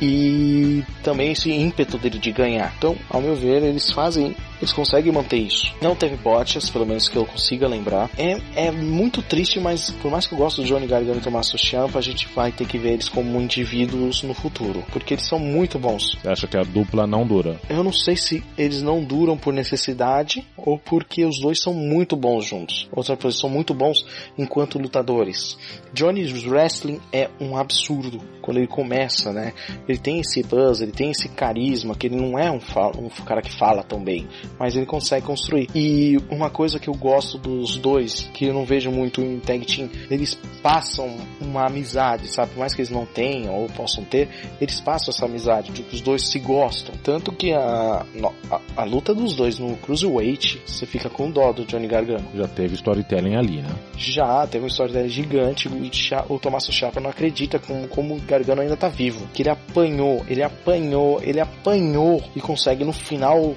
[0.00, 2.72] e também esse ímpeto dele de ganhar.
[2.76, 5.72] Então, ao meu ver, eles fazem eles conseguem manter isso.
[5.80, 8.10] Não teve bots, pelo menos que eu consiga lembrar.
[8.18, 11.56] É, é muito triste, mas por mais que eu goste do Johnny Gargano e Tommaso
[11.56, 15.38] Ciampa, a gente vai ter que ver eles como indivíduos no futuro, porque eles são
[15.38, 16.18] muito bons.
[16.20, 17.60] Você acha que a dupla não dura?
[17.68, 21.72] Eu não sei se eles não duram por necessidade necessidade ou porque os dois são
[21.72, 22.88] muito bons juntos.
[22.92, 24.04] Outra coisa, são muito bons
[24.36, 25.58] enquanto lutadores.
[25.92, 29.52] Johnny's Wrestling é um absurdo quando ele começa, né?
[29.88, 32.60] Ele tem esse buzz, ele tem esse carisma, que ele não é um,
[32.98, 34.26] um cara que fala tão bem
[34.58, 35.68] mas ele consegue construir.
[35.74, 39.64] E uma coisa que eu gosto dos dois, que eu não vejo muito em tag
[39.64, 42.50] team, eles passam uma amizade, sabe?
[42.52, 44.28] Por mais que eles não tenham ou possam ter,
[44.60, 46.94] eles passam essa amizade, de que os dois se gostam.
[47.02, 48.04] Tanto que a,
[48.50, 52.28] a, a luta dos dois no Cruiserweight, você fica com dó do Johnny Gargano.
[52.34, 53.70] Já teve storytelling ali, né?
[53.96, 55.68] Já, teve um storytelling gigante.
[55.68, 59.26] O, o Tommaso Chapa não acredita como, como o Gargano ainda tá vivo.
[59.32, 63.54] Que ele apanhou, ele apanhou, ele apanhou e consegue no final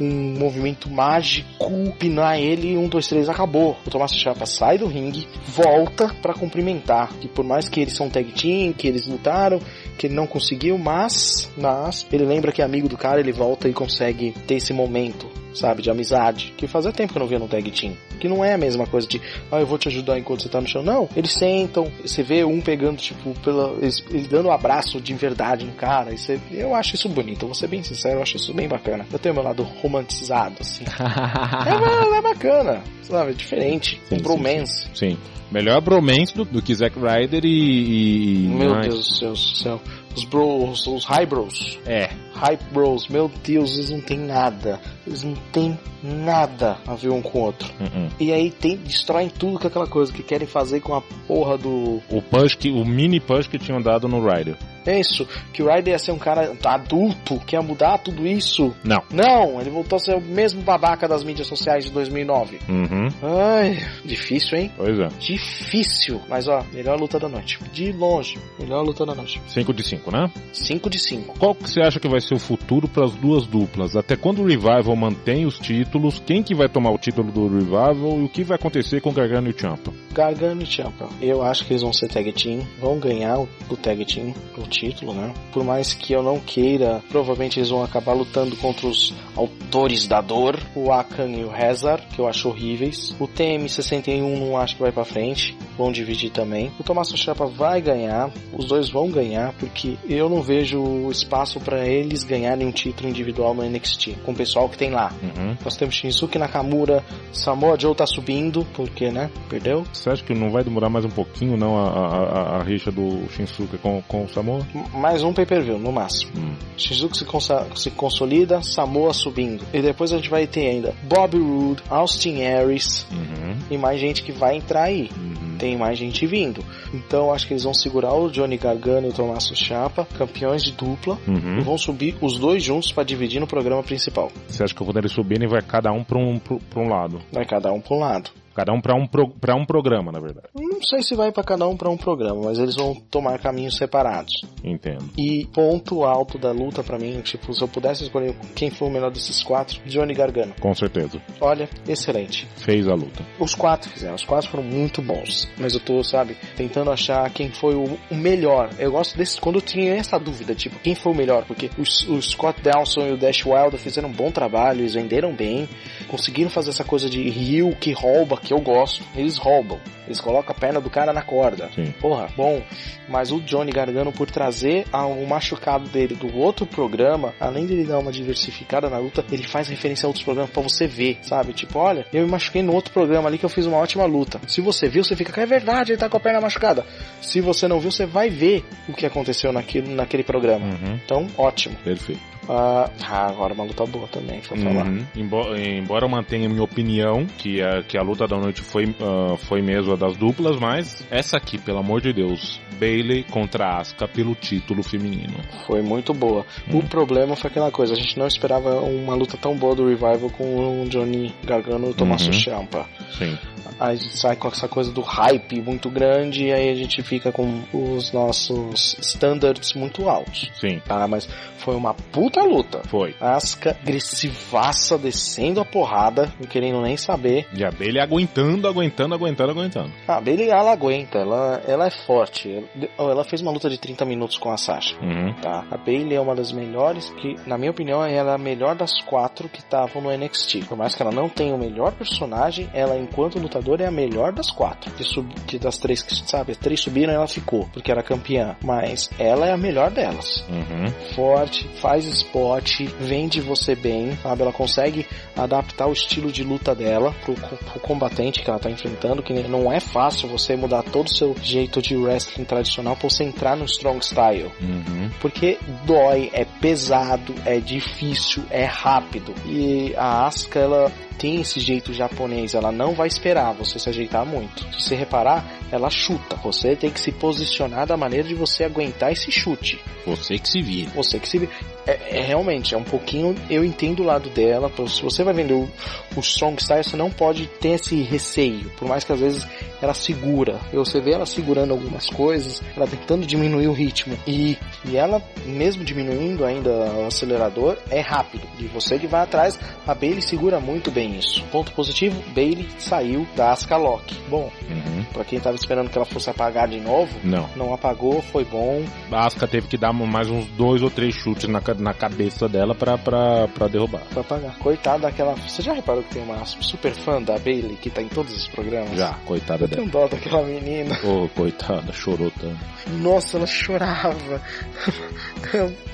[0.00, 3.76] um movimento mágico, pinar ele, um, dois, três, acabou.
[3.86, 7.12] O Tomás Chapa sai do ringue, volta para cumprimentar.
[7.20, 9.60] Que por mais que eles são tag team, que eles lutaram,
[10.00, 13.68] que ele não conseguiu, mas, mas ele lembra que é amigo do cara, ele volta
[13.68, 17.38] e consegue ter esse momento sabe, de amizade, que fazia tempo que eu não via
[17.38, 17.94] no tag team.
[18.20, 20.60] Que não é a mesma coisa de, ah, eu vou te ajudar enquanto você tá
[20.60, 20.82] no chão.
[20.82, 25.64] Não, eles sentam, você vê um pegando, tipo, pela, ele dando um abraço de verdade
[25.64, 26.16] no cara.
[26.16, 29.06] Você, eu acho isso bonito, vou ser bem sincero, eu acho isso bem bacana.
[29.12, 30.84] Eu tenho meu lado romantizado, assim.
[30.94, 34.00] é, é bacana, sabe, é diferente.
[34.08, 34.82] Sim, um bromance.
[34.94, 35.18] Sim, sim.
[35.50, 38.44] Melhor bromance do, do que Zack Ryder e.
[38.44, 38.48] e...
[38.48, 39.80] Meu Deus do céu
[40.16, 41.78] os bros, os high bros.
[41.86, 42.10] É.
[42.34, 44.80] High bros, meu Deus, eles não tem nada.
[45.06, 47.72] Eles não tem nada a ver um com o outro.
[47.80, 48.10] Uh -uh.
[48.18, 52.00] E aí tem, destroem tudo com aquela coisa que querem fazer com a porra do.
[52.08, 54.56] O push que, o mini push que tinham dado no Rider.
[54.86, 58.74] Isso, que o Ryder ia ser um cara adulto, que ia mudar tudo isso.
[58.84, 59.02] Não.
[59.12, 62.58] Não, ele voltou a ser o mesmo babaca das mídias sociais de 2009.
[62.68, 63.08] Uhum.
[63.22, 64.72] Ai, difícil, hein?
[64.76, 65.08] Pois é.
[65.18, 66.20] Difícil.
[66.28, 67.58] Mas ó, melhor luta da noite.
[67.72, 69.40] De longe, melhor luta da noite.
[69.46, 70.30] 5 de 5, né?
[70.52, 71.38] 5 de 5.
[71.38, 73.96] Qual que você acha que vai ser o futuro para as duas duplas?
[73.96, 76.22] Até quando o Revival mantém os títulos?
[76.24, 78.20] Quem que vai tomar o título do Revival?
[78.20, 79.92] E o que vai acontecer com Gargano e Champa?
[80.12, 81.08] Gargano e Champa.
[81.20, 85.12] Eu acho que eles vão ser tag team, vão ganhar o tag team, o título,
[85.12, 85.34] né?
[85.52, 90.20] Por mais que eu não queira, provavelmente eles vão acabar lutando contra os autores da
[90.20, 93.14] dor, o Akan e o Rezar, que eu acho horríveis.
[93.20, 96.70] O TM61 não acho que vai para frente, vão dividir também.
[96.78, 101.86] O Tommaso Ciampa vai ganhar, os dois vão ganhar, porque eu não vejo espaço para
[101.86, 105.12] eles ganharem um título individual no NXT, com o pessoal que tem lá.
[105.22, 105.56] Uhum.
[105.64, 109.30] Nós temos Shinsuke Nakamura, Samoa Joe tá subindo, porque, né?
[109.48, 109.84] Perdeu.
[109.92, 112.90] Você acha que não vai demorar mais um pouquinho, não, a, a, a, a rixa
[112.90, 114.59] do Shinsuke com, com o Samoa?
[114.94, 116.32] Mais um pay-per-view, no máximo.
[116.36, 116.54] Hum.
[116.78, 119.64] Se, se, consolida, Samoa subindo.
[119.72, 123.56] E depois a gente vai ter ainda Bobby Roode, Austin Aries uhum.
[123.70, 125.10] e mais gente que vai entrar aí.
[125.16, 125.56] Uhum.
[125.58, 126.64] Tem mais gente vindo.
[126.94, 130.72] Então acho que eles vão segurar o Johnny Gargano e o Tommaso Chapa, campeões de
[130.72, 131.58] dupla, uhum.
[131.58, 134.32] e vão subir os dois juntos para dividir no programa principal.
[134.48, 137.20] Você acha que quando eles subirem vai cada um para um, pra um lado?
[137.30, 138.30] Vai cada um para um lado.
[138.54, 140.48] Cada um para um, pro, um programa, na verdade.
[140.54, 143.76] Não sei se vai para cada um para um programa, mas eles vão tomar caminhos
[143.76, 144.32] separados.
[144.64, 145.10] Entendo.
[145.16, 148.90] E ponto alto da luta para mim, tipo, se eu pudesse escolher quem foi o
[148.90, 150.54] melhor desses quatro, Johnny Gargano.
[150.60, 151.20] Com certeza.
[151.40, 152.46] Olha, excelente.
[152.56, 153.24] Fez a luta.
[153.38, 155.48] Os quatro fizeram, os quatro foram muito bons.
[155.56, 158.70] Mas eu tô, sabe, tentando achar quem foi o, o melhor.
[158.78, 161.44] Eu gosto desse, quando eu tinha essa dúvida, tipo, quem foi o melhor?
[161.44, 165.34] Porque os, o Scott Dawson e o Dash Wilder fizeram um bom trabalho, eles venderam
[165.34, 165.68] bem,
[166.08, 169.02] conseguiram fazer essa coisa de rio que rouba, que eu gosto.
[169.14, 169.78] Eles roubam.
[170.06, 171.70] Eles colocam a perna do cara na corda.
[171.74, 171.92] Sim.
[172.00, 172.60] Porra, bom.
[173.08, 177.84] Mas o Johnny Gargano, por trazer o machucado dele do outro programa, além de ele
[177.84, 181.52] dar uma diversificada na luta, ele faz referência a outros programas para você ver, sabe?
[181.52, 184.40] Tipo, olha, eu me machuquei no outro programa ali que eu fiz uma ótima luta.
[184.48, 186.84] Se você viu, você fica, é verdade, ele tá com a perna machucada.
[187.20, 190.66] Se você não viu, você vai ver o que aconteceu naquele, naquele programa.
[190.66, 191.00] Uhum.
[191.04, 191.76] Então, ótimo.
[191.84, 192.20] Perfeito.
[192.50, 194.84] Uh, ah, agora uma luta boa também, foi falar.
[194.84, 195.06] Uhum.
[195.14, 199.36] Embora, embora eu mantenha minha opinião, que a, que a luta da noite foi, uh,
[199.36, 204.08] foi mesmo a das duplas, mas essa aqui, pelo amor de Deus, Bailey contra Asuka
[204.08, 205.38] pelo título feminino.
[205.64, 206.44] Foi muito boa.
[206.68, 206.80] Uhum.
[206.80, 210.30] O problema foi aquela coisa, a gente não esperava uma luta tão boa do Revival
[210.30, 212.32] com o Johnny Gargano e o Tommaso uhum.
[212.32, 212.84] Ciampa.
[213.16, 213.38] Sim.
[213.78, 217.02] Aí a gente sai com essa coisa do hype muito grande e aí a gente
[217.02, 220.50] fica com os nossos standards muito altos.
[220.60, 220.80] Sim.
[220.88, 222.80] Ah, mas foi uma puta luta.
[222.88, 223.14] Foi.
[223.20, 227.46] Asuka agressivaça, descendo a porrada, não querendo nem saber.
[227.54, 229.92] E a Bailey aguentando, aguentando, aguentando, aguentando.
[230.08, 232.64] A Bailey, ela aguenta, ela, ela é forte.
[232.98, 234.96] Ela fez uma luta de 30 minutos com a Sasha.
[235.00, 235.34] Uhum.
[235.34, 235.64] Tá?
[235.70, 239.00] A Bailey é uma das melhores, que, na minha opinião, ela é a melhor das
[239.02, 240.64] quatro que estavam no NXT.
[240.66, 244.32] Por mais que ela não tenha o melhor personagem, ela, enquanto lutadora, é a melhor
[244.32, 244.90] das quatro.
[244.92, 248.56] Que, sub, que das três que, sabe, as três subiram ela ficou, porque era campeã.
[248.62, 250.44] Mas ela é a melhor delas.
[250.48, 250.90] Uhum.
[251.14, 254.42] Forte forte, faz spot, vende você bem, sabe?
[254.42, 259.22] Ela consegue adaptar o estilo de luta dela pro, pro combatente que ela tá enfrentando,
[259.22, 263.24] que não é fácil você mudar todo o seu jeito de wrestling tradicional pra você
[263.24, 264.50] entrar no strong style.
[264.60, 265.10] Uhum.
[265.20, 269.34] Porque dói, é pesado, é difícil, é rápido.
[269.46, 274.24] E a Asuka, ela tem esse jeito japonês, ela não vai esperar você se ajeitar
[274.24, 274.64] muito.
[274.72, 276.34] Se você reparar, ela chuta.
[276.36, 279.78] Você tem que se posicionar da maneira de você aguentar esse chute.
[280.06, 280.90] Você que se vira.
[280.92, 281.52] Você que se vira.
[281.86, 283.34] É, é, realmente, é um pouquinho.
[283.50, 284.72] Eu entendo o lado dela.
[284.88, 285.68] Se você vai vender o,
[286.16, 288.70] o Strong Style, você não pode ter esse receio.
[288.78, 289.46] Por mais que às vezes
[289.82, 290.58] ela segura.
[290.72, 294.16] Você vê ela segurando algumas coisas, ela tentando diminuir o ritmo.
[294.26, 294.56] E,
[294.86, 298.48] e ela, mesmo diminuindo ainda o acelerador, é rápido.
[298.58, 301.42] E você que vai atrás, a Bailey segura muito bem isso.
[301.50, 304.14] Ponto positivo, Bailey saiu da Asuka Lock.
[304.28, 305.04] Bom, uhum.
[305.12, 308.84] para quem tava esperando que ela fosse apagar de novo, não, não apagou, foi bom.
[309.10, 312.74] A Asuka teve que dar mais uns dois ou três chutes na, na cabeça dela
[312.74, 314.02] pra, pra, pra derrubar.
[314.10, 314.56] Pra apagar.
[314.58, 315.34] Coitada daquela.
[315.34, 318.48] Você já reparou que tem uma super fã da Bailey que tá em todos os
[318.48, 318.96] programas?
[318.96, 319.82] Já, coitada dela.
[319.82, 320.98] Eu tenho dó daquela menina.
[321.04, 322.58] Ô, oh, coitada, chorou tanto.
[322.90, 324.40] Nossa, ela chorava.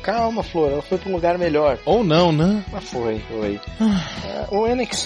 [0.03, 1.79] Calma, Flor, ela foi pra um lugar melhor.
[1.85, 2.65] Ou não, né?
[2.71, 3.61] Mas foi, foi.
[3.81, 4.47] Ah.
[4.51, 5.06] o NXT,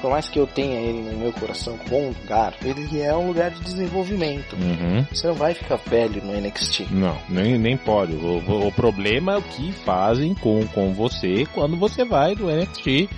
[0.00, 3.28] por mais que eu tenha ele no meu coração como um lugar, ele é um
[3.28, 4.56] lugar de desenvolvimento.
[4.56, 5.04] Uhum.
[5.12, 6.86] Você não vai ficar velho no NXT.
[6.90, 8.14] Não, nem, nem pode.
[8.14, 12.46] O, o, o problema é o que fazem com, com você quando você vai do
[12.50, 13.08] NXT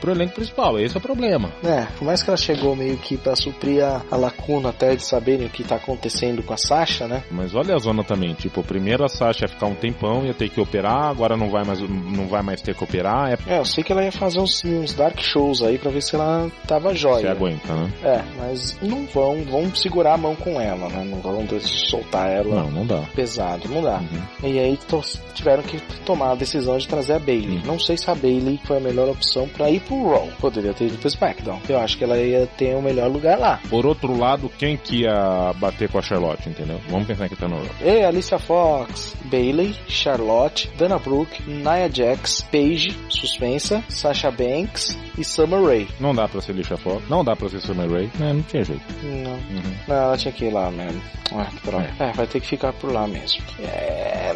[0.00, 0.78] pro elenco principal.
[0.78, 1.52] Esse é o problema.
[1.64, 5.02] É, por mais que ela chegou meio que pra suprir a, a lacuna até de
[5.02, 7.22] saberem o que tá acontecendo com a Sasha, né?
[7.30, 10.48] Mas olha a zona também, tipo, primeiro a Sasha ia ficar um tempão, ia ter
[10.48, 13.32] que operar, agora não vai mais, não vai mais ter que operar.
[13.32, 16.02] É, é eu sei que ela ia fazer uns, uns dark shows aí pra ver
[16.02, 17.20] se ela tava jóia.
[17.20, 17.92] Você aguenta, né?
[18.02, 21.04] É, mas não vão, vão segurar a mão com ela, né?
[21.04, 22.62] Não vão soltar ela.
[22.62, 23.02] Não, não dá.
[23.14, 23.98] Pesado, não dá.
[23.98, 24.50] Uhum.
[24.50, 24.78] E aí
[25.34, 27.58] tiveram que tomar a decisão de trazer a Bailey.
[27.58, 27.62] Uhum.
[27.64, 30.28] Não sei se a Bailey foi a melhor opção para ir pro Raw.
[30.38, 31.60] Poderia ter ido pro SmackDown.
[31.68, 33.58] Eu acho que ela ia ter o um melhor lugar lá.
[33.68, 36.78] Por outro lado, quem que ia bater com a Charlotte, entendeu?
[36.88, 37.66] Vamos pensar que tá no Raw.
[37.82, 45.64] E Alicia Fox, Bailey, Charlotte, Dana Brooke, Nia Jax, Paige, suspensa, Sasha Banks e Summer
[45.64, 45.88] Rae.
[45.98, 48.32] Não dá pra ser Alicia Fox, não dá pra ser Summer Rae, né?
[48.32, 48.82] Não tinha jeito.
[49.02, 49.32] Não.
[49.32, 49.74] Uhum.
[49.88, 51.00] Não, ela tinha que ir lá mesmo.
[51.32, 51.90] Ah, droga.
[51.98, 52.04] É.
[52.04, 53.42] é, vai ter que ficar por lá mesmo.
[53.60, 54.34] É...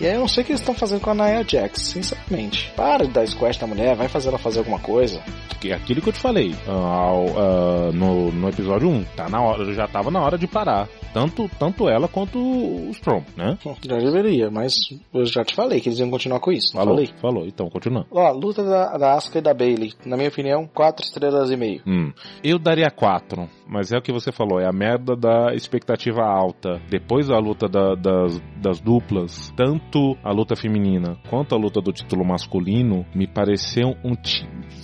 [0.00, 2.70] E aí eu não sei o que eles estão fazendo com a Nia Jax, sinceramente.
[2.76, 5.22] Para de dar squash na mulher, vai fazer ela fazer alguma coisa.
[5.64, 9.64] É aquilo que eu te falei uh, uh, no, no episódio 1, tá na hora,
[9.74, 10.88] já tava na hora de parar.
[11.12, 13.58] Tanto, tanto ela quanto o Strong, né?
[13.82, 14.74] Já deveria, mas
[15.12, 16.72] eu já te falei que eles iam continuar com isso.
[16.72, 17.10] Falou, falei?
[17.20, 18.06] falou, então continua.
[18.10, 21.82] Ó, luta da, da Asuka e da Bailey, na minha opinião, quatro estrelas e meio.
[21.86, 22.12] Hum.
[22.44, 26.80] Eu daria quatro, mas é o que você falou, é a merda da expectativa alta.
[26.88, 31.92] Depois da luta da, das, das duplas, tanto a luta feminina quanto a luta do
[31.92, 34.14] título masculino, me pareceu um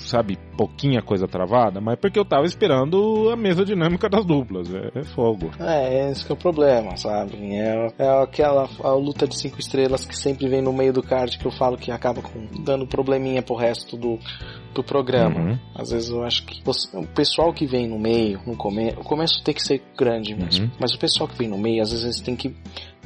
[0.09, 4.69] sabe, pouquinha coisa travada, mas porque eu tava esperando a mesa dinâmica das duplas.
[4.73, 5.51] É, é fogo.
[5.59, 7.37] É, esse é o problema, sabe?
[7.55, 11.39] É, é aquela a luta de cinco estrelas que sempre vem no meio do card
[11.39, 14.19] que eu falo que acaba com, dando probleminha pro resto do,
[14.75, 15.41] do programa.
[15.41, 15.59] Uhum.
[15.75, 19.05] Às vezes eu acho que você, o pessoal que vem no meio, no começo, o
[19.05, 20.71] começo tem que ser grande mesmo, uhum.
[20.81, 22.55] mas o pessoal que vem no meio, às vezes eles têm que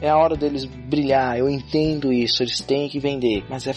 [0.00, 3.74] é a hora deles brilhar, eu entendo isso, eles têm que vender, mas é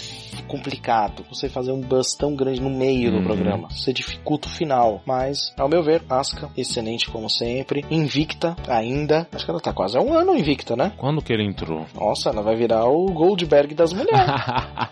[0.47, 3.19] complicado você fazer um buzz tão grande no meio uhum.
[3.19, 3.69] do programa.
[3.69, 9.27] Você dificulta o final, mas ao meu ver, Asuka, excelente como sempre, invicta ainda.
[9.32, 10.91] Acho que ela tá quase há um ano invicta, né?
[10.97, 11.86] Quando que ele entrou?
[11.93, 14.32] Nossa, ela vai virar o Goldberg das mulheres.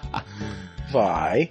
[0.91, 1.49] vai.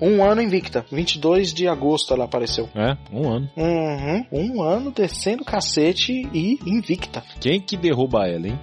[0.00, 0.84] Um ano invicta.
[0.90, 2.68] 22 de agosto ela apareceu.
[2.74, 3.50] É, um ano.
[3.56, 4.26] Uhum.
[4.32, 7.22] Um ano descendo cacete e invicta.
[7.40, 8.58] Quem que derruba ela, hein?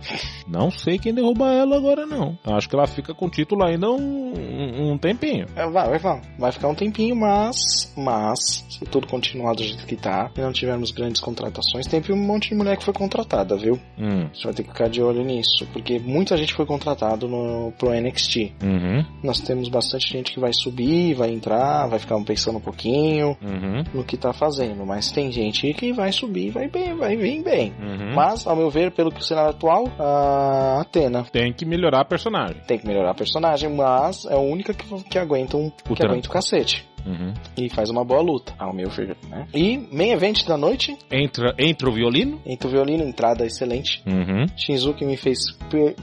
[0.47, 2.37] não sei quem derruba ela agora, não.
[2.45, 5.45] Acho que ela fica com o título ainda um, um tempinho.
[5.55, 9.95] É, vai, vai, vai ficar um tempinho, mas, mas, se tudo continuar do jeito que
[9.95, 13.79] tá e não tivermos grandes contratações, tem um monte de mulher que foi contratada, viu?
[13.97, 14.29] Hum.
[14.33, 17.91] Você vai ter que ficar de olho nisso, porque muita gente foi contratado no, pro
[17.91, 18.53] NXT.
[18.63, 19.05] Uhum.
[19.23, 23.37] Nós temos bastante gente que vai subir subir, vai entrar, vai ficar pensando um pouquinho
[23.41, 23.83] uhum.
[23.93, 24.85] no que tá fazendo.
[24.85, 27.73] Mas tem gente que vai subir, vai bem, vai vir bem.
[27.79, 28.13] Uhum.
[28.13, 32.05] Mas, ao meu ver, pelo que o cenário atual, a Atena tem que melhorar a
[32.05, 32.61] personagem.
[32.67, 36.27] Tem que melhorar a personagem, mas é a única que, que aguenta um, que aguenta
[36.27, 36.87] o cacete.
[37.05, 37.33] Uhum.
[37.55, 39.15] E faz uma boa luta, ao meu ver.
[39.29, 39.47] Né?
[39.53, 40.97] E main event da noite.
[41.11, 42.41] Entra, entra o violino.
[42.45, 44.01] Entra o violino, entrada excelente.
[44.05, 44.45] Uhum.
[44.57, 45.39] Shinzuki me fez,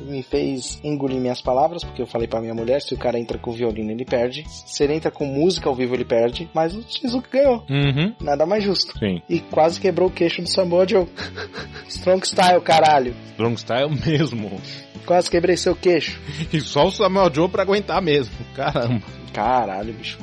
[0.00, 3.38] me fez engolir minhas palavras, porque eu falei pra minha mulher, se o cara entra
[3.38, 4.44] com violino, ele perde.
[4.48, 6.48] Se ele entra com música ao vivo, ele perde.
[6.54, 7.64] Mas o Shinzuki ganhou.
[7.68, 8.14] Uhum.
[8.20, 8.98] Nada mais justo.
[8.98, 9.22] Sim.
[9.28, 11.06] E quase quebrou o queixo do Samoa Joe.
[11.88, 13.14] Strong Style, caralho.
[13.32, 14.60] Strong Style mesmo.
[15.06, 16.20] Quase quebrei seu queixo.
[16.52, 18.32] E só o Samuel Joe pra aguentar mesmo.
[18.54, 19.02] Caramba.
[19.34, 20.18] Caralho, bicho.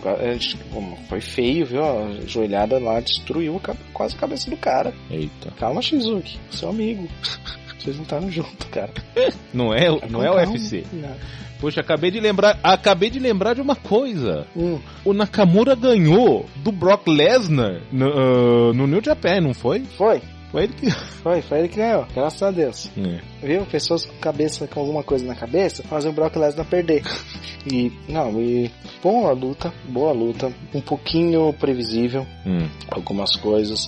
[1.09, 1.83] Foi feio, viu?
[1.83, 3.61] A joelhada lá destruiu
[3.93, 4.93] quase a cabeça do cara.
[5.09, 5.51] Eita.
[5.59, 6.39] Calma, Shizuki.
[6.49, 7.07] Seu amigo.
[7.77, 8.91] Vocês não estavam junto, cara.
[9.53, 10.85] Não é, não é o UFC.
[10.93, 11.15] Não.
[11.59, 14.47] Poxa, acabei de lembrar, acabei de lembrar de uma coisa.
[14.55, 14.79] Hum.
[15.03, 19.81] O Nakamura ganhou do Brock Lesnar no, uh, no New Japan, não foi?
[19.97, 20.21] Foi.
[20.51, 20.91] Foi ele que.
[21.21, 22.89] Foi, foi ele que ganhou, graças a Deus.
[22.97, 23.45] É.
[23.45, 23.63] Viu?
[23.67, 27.03] Pessoas com cabeça, com alguma coisa na cabeça, fazem o Brock Lesnar perder.
[27.71, 28.71] e, não, e.
[29.03, 30.51] Boa luta, boa luta.
[30.73, 32.25] Um pouquinho previsível.
[32.43, 32.67] Hum.
[32.89, 33.87] Algumas coisas.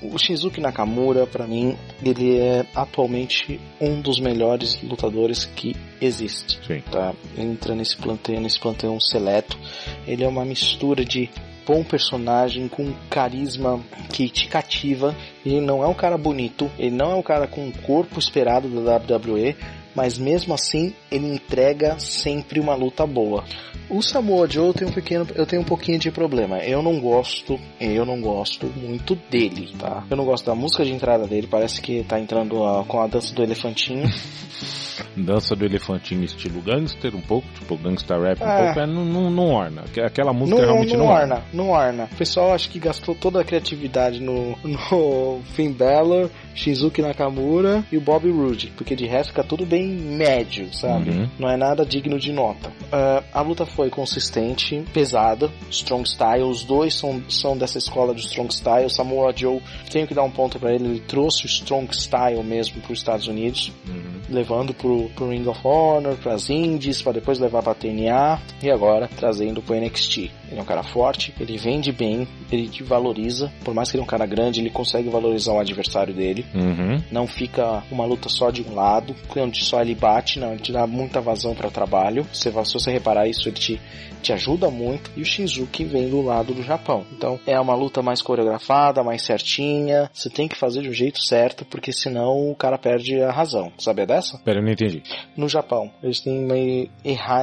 [0.00, 6.58] O Shizuki Nakamura, para mim, ele é atualmente um dos melhores lutadores que existe.
[6.66, 6.82] Sim.
[6.90, 7.12] Tá?
[7.36, 9.58] Entra nesse plantel, nesse plantel seleto.
[10.06, 11.28] Ele é uma mistura de
[11.68, 13.78] bom personagem, com carisma
[14.10, 15.14] que te cativa.
[15.44, 18.68] Ele não é um cara bonito, ele não é um cara com o corpo esperado
[18.82, 19.54] da WWE,
[19.94, 23.44] mas mesmo assim ele entrega sempre uma luta boa.
[23.90, 26.58] O Samoa Joe tem um pequeno, eu tenho um pouquinho de problema.
[26.58, 30.04] Eu não gosto, eu não gosto muito dele, tá?
[30.10, 33.06] Eu não gosto da música de entrada dele, parece que tá entrando a, com a
[33.06, 34.06] dança do elefantinho.
[35.16, 38.64] dança do elefantinho estilo gangster, um pouco, tipo gangster rap, um é.
[38.64, 39.84] pouco, é, não, não, não orna.
[40.04, 41.34] Aquela música não, realmente não, não orna.
[41.34, 41.46] orna.
[41.52, 42.08] Não orna.
[42.12, 47.96] O pessoal acho que gastou toda a criatividade no, no Finn Balor, Shizuki Nakamura e
[47.96, 51.10] o Bobby Roode, porque de resto fica tudo bem médio, sabe?
[51.10, 51.28] Uhum.
[51.38, 52.68] Não é nada digno de nota.
[52.68, 58.22] Uh, a luta foi consistente, pesada, strong style, os dois são, são dessa escola de
[58.22, 58.90] strong style.
[58.90, 62.80] Samoa Joe, tenho que dar um ponto para ele, ele trouxe o strong style mesmo
[62.80, 64.17] para os Estados Unidos, uhum.
[64.28, 69.08] Levando pro, pro Ring of Honor, pras Indies, para depois levar pra TNA e agora
[69.16, 70.30] trazendo pro NXT.
[70.50, 74.02] Ele é um cara forte, ele vende bem, ele te valoriza, por mais que ele
[74.02, 76.44] é um cara grande, ele consegue valorizar o adversário dele.
[76.54, 77.02] Uhum.
[77.10, 80.72] Não fica uma luta só de um lado, onde só ele bate, não, ele te
[80.72, 82.26] dá muita vazão para trabalho.
[82.32, 83.80] Se você reparar isso, ele te,
[84.22, 85.10] te ajuda muito.
[85.16, 87.04] E o Shinzuki vem do lado do Japão.
[87.12, 90.10] Então é uma luta mais coreografada, mais certinha.
[90.12, 93.72] Você tem que fazer de um jeito certo, porque senão o cara perde a razão.
[93.78, 94.17] Sabia dessa?
[94.44, 95.02] Pera, eu não entendi.
[95.36, 96.90] No Japão, eles têm meio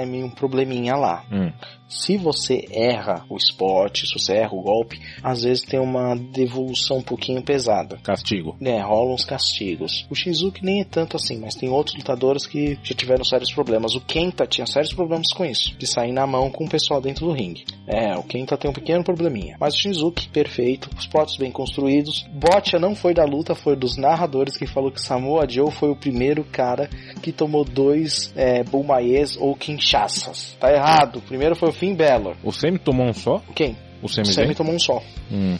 [0.06, 1.24] meio um probleminha lá.
[1.32, 1.52] Hum.
[1.88, 6.98] Se você erra o spot, se você erra o golpe, às vezes tem uma devolução
[6.98, 7.98] um pouquinho pesada.
[8.04, 8.56] Castigo.
[8.62, 10.06] É, rolam uns castigos.
[10.10, 13.96] O Shizuki nem é tanto assim, mas tem outros lutadores que já tiveram sérios problemas.
[13.96, 17.28] O Kenta tinha sérios problemas com isso, de sair na mão com o pessoal dentro
[17.28, 17.66] do ringue.
[17.88, 19.56] É, o Kenta tem um pequeno probleminha.
[19.60, 22.26] Mas o Shizuki, perfeito, os potes bem construídos.
[22.34, 25.96] Botcha não foi da luta, foi dos narradores que falou que Samoa Joe foi o
[25.96, 26.90] primeiro cara
[27.22, 30.56] que tomou dois é, Bulmaies ou Kinshasas.
[30.60, 31.18] Tá errado.
[31.18, 32.36] O primeiro foi o Finn Balor.
[32.44, 33.42] O Semi tomou um só?
[33.54, 33.78] Quem?
[34.02, 35.02] O Semi, o tomou um só.
[35.32, 35.58] Hum.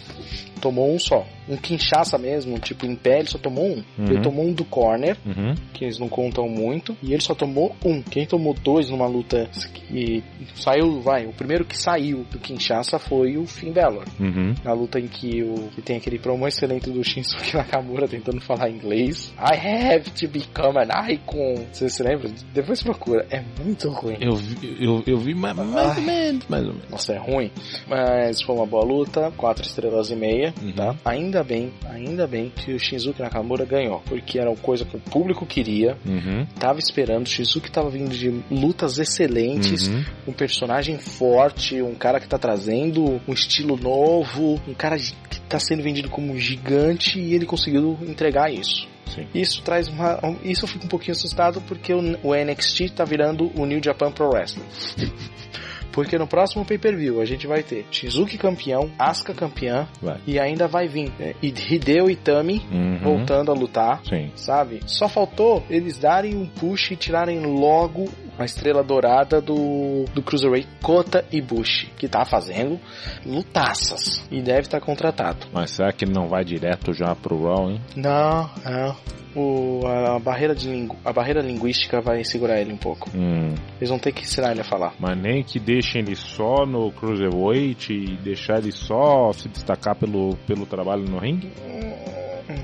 [0.62, 1.26] Tomou um só.
[1.48, 3.84] um Kinshasa mesmo, tipo em pé, ele só tomou um.
[3.98, 4.06] Uhum.
[4.06, 5.54] Ele tomou um do corner, uhum.
[5.74, 8.02] que eles não contam muito, e ele só tomou um.
[8.02, 10.24] Quem tomou dois numa luta que
[10.56, 14.06] saiu, vai, o primeiro que saiu do Kinshasa foi o Finn Balor.
[14.20, 14.56] Uhum.
[14.64, 18.70] Na luta em que, o, que tem aquele promo excelente do Shinsuke Nakamura tentando falar
[18.70, 19.34] inglês.
[19.38, 21.66] I have to become an icon.
[21.72, 22.30] Você se lembra?
[22.54, 23.26] Depois procura.
[23.30, 24.18] É muito ruim.
[24.20, 26.90] Eu vi, eu, eu vi mais, mais ou menos, mais ou menos.
[26.90, 27.52] Nossa, é ruim.
[27.88, 29.32] Mas foi uma boa luta.
[29.36, 30.74] Quatro estrelas e meia, uhum.
[30.74, 30.96] tá?
[31.06, 34.02] Ainda bem, ainda bem que o Shinsuke Nakamura ganhou.
[34.06, 35.98] Porque era uma coisa que o público queria.
[36.06, 36.46] Uhum.
[36.60, 37.26] Tava esperando.
[37.26, 39.88] O Shinsuke tava vindo de lutas excelentes.
[39.88, 40.04] Uhum.
[40.28, 41.82] Um personagem forte.
[41.82, 44.60] Um cara que tá trazendo um estilo novo.
[44.68, 47.20] Um cara que tá sendo vendido como um gigante.
[47.20, 48.88] E ele conseguiu entregar isso.
[49.16, 49.28] Sim.
[49.34, 50.20] Isso traz uma.
[50.44, 54.12] Isso eu fico um pouquinho assustado porque o, o NXT tá virando o New Japan
[54.12, 54.66] Pro Wrestling.
[55.96, 60.20] Porque no próximo pay-per-view a gente vai ter Shizuki campeão, Asuka campeã vai.
[60.28, 63.00] e ainda vai vir né, Hideo Itami uhum.
[63.02, 64.30] voltando a lutar, Sim.
[64.36, 64.82] sabe?
[64.86, 70.68] Só faltou eles darem um push e tirarem logo a estrela dourada do, do Cruiserweight
[70.82, 72.80] Kota Ibushi, que tá fazendo
[73.26, 75.48] lutaças e deve estar tá contratado.
[75.54, 77.82] Mas será que ele não vai direto já pro Raw, hein?
[77.96, 78.96] Não, não
[79.36, 83.10] o, a, barreira de lingu, a barreira linguística vai segurar ele um pouco.
[83.14, 83.54] Hum.
[83.78, 84.94] Eles vão ter que ensinar ele a falar.
[84.98, 90.38] Mas nem que deixem ele só no Cruiserweight e deixar ele só se destacar pelo,
[90.48, 91.52] pelo trabalho no ringue?
[91.62, 92.15] Hum.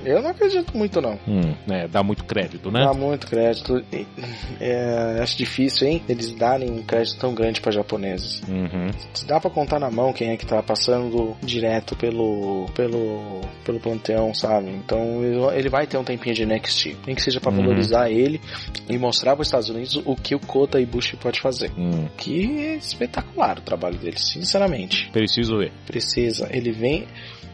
[0.05, 1.19] Eu não acredito muito, não.
[1.27, 2.85] Hum, é, dá muito crédito, né?
[2.85, 3.83] Dá muito crédito.
[4.59, 6.03] É, acho difícil, hein?
[6.07, 8.41] Eles darem um crédito tão grande para japoneses.
[8.47, 8.91] Uhum.
[9.25, 14.33] Dá para contar na mão quem é que tá passando direto pelo pelo pelo panteão,
[14.33, 14.69] sabe?
[14.69, 15.23] Então
[15.53, 16.97] ele vai ter um tempinho de NXT.
[17.05, 17.61] Nem que seja para uhum.
[17.61, 18.39] valorizar ele
[18.89, 21.71] e mostrar para os Estados Unidos o que o Kota Ibushi pode fazer.
[21.77, 22.07] Uhum.
[22.17, 25.09] Que é espetacular o trabalho dele, sinceramente.
[25.11, 25.71] Preciso ver.
[25.85, 26.47] Precisa.
[26.51, 27.07] Ele vem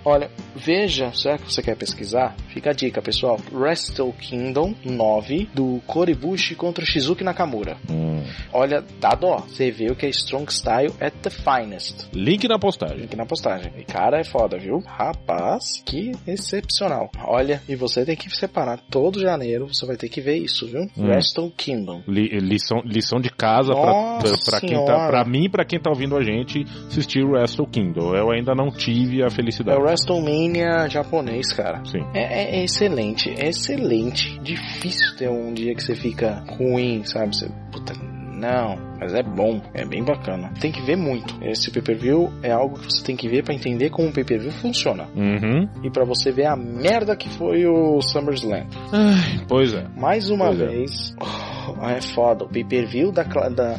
[0.07, 2.33] Olha, veja, será que você quer pesquisar?
[2.53, 3.37] Fica a dica, pessoal.
[3.51, 7.75] Wrestle Kingdom 9 do Koribushi contra o Shizuki Nakamura.
[7.91, 8.23] Hum.
[8.53, 9.43] Olha, dá dó.
[9.45, 12.07] Você vê o que é Strong Style at the finest.
[12.13, 12.99] Link na postagem.
[12.99, 13.73] Link na postagem.
[13.77, 14.79] E cara, é foda, viu?
[14.79, 17.11] Rapaz, que excepcional.
[17.25, 20.83] Olha, e você tem que separar todo janeiro, você vai ter que ver isso, viu?
[20.97, 21.07] Hum.
[21.07, 22.01] Wrestle Kingdom.
[22.07, 25.89] Li lição, lição de casa pra, pra, quem tá, pra mim e pra quem tá
[25.89, 28.15] ouvindo a gente assistir Wrestle Kingdom.
[28.15, 29.77] Eu ainda não tive a felicidade.
[29.77, 31.83] É WrestleMania japonês, cara.
[31.85, 32.05] Sim.
[32.13, 34.39] É, é, é, excelente, é excelente.
[34.39, 37.35] Difícil ter um dia que você fica ruim, sabe?
[37.35, 37.93] Você, puta,
[38.37, 40.51] não, mas é bom, é bem bacana.
[40.61, 41.35] Tem que ver muito.
[41.43, 45.07] Esse pay-per-view é algo que você tem que ver para entender como o pay-per-view funciona.
[45.15, 45.67] Uhum.
[45.83, 48.67] E para você ver a merda que foi o SummerSlam.
[48.93, 49.87] Ai, pois é.
[49.95, 50.65] Mais uma pois é.
[50.67, 51.47] vez, é.
[51.67, 52.45] Oh, é foda.
[52.45, 53.77] O pay-per-view da, da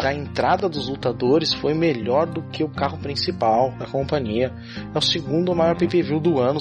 [0.00, 4.52] da entrada dos lutadores foi melhor do que o carro principal da companhia.
[4.94, 6.60] É o segundo maior pay-per-view do ano.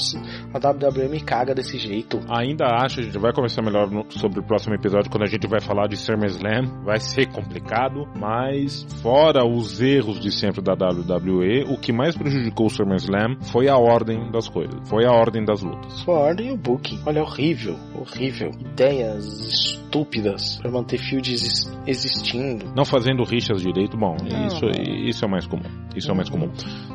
[0.54, 2.20] A WWE me caga desse jeito.
[2.30, 5.48] Ainda acho, a gente vai conversar melhor no, sobre o próximo episódio quando a gente
[5.48, 6.84] vai falar de SummerSlam.
[6.84, 12.66] Vai ser complicado, mas fora os erros de sempre da WWE, o que mais prejudicou
[12.66, 14.78] o SummerSlam foi a ordem das coisas.
[14.90, 16.02] Foi a ordem das lutas.
[16.02, 17.02] Foi a ordem e o booking.
[17.06, 18.50] Olha, horrível, horrível.
[18.60, 22.74] Ideias estúpidas para manter fields existindo.
[22.76, 25.70] Não fazendo rixas direito, bom, não, isso, isso é mais comum.
[25.96, 26.50] Isso é mais comum.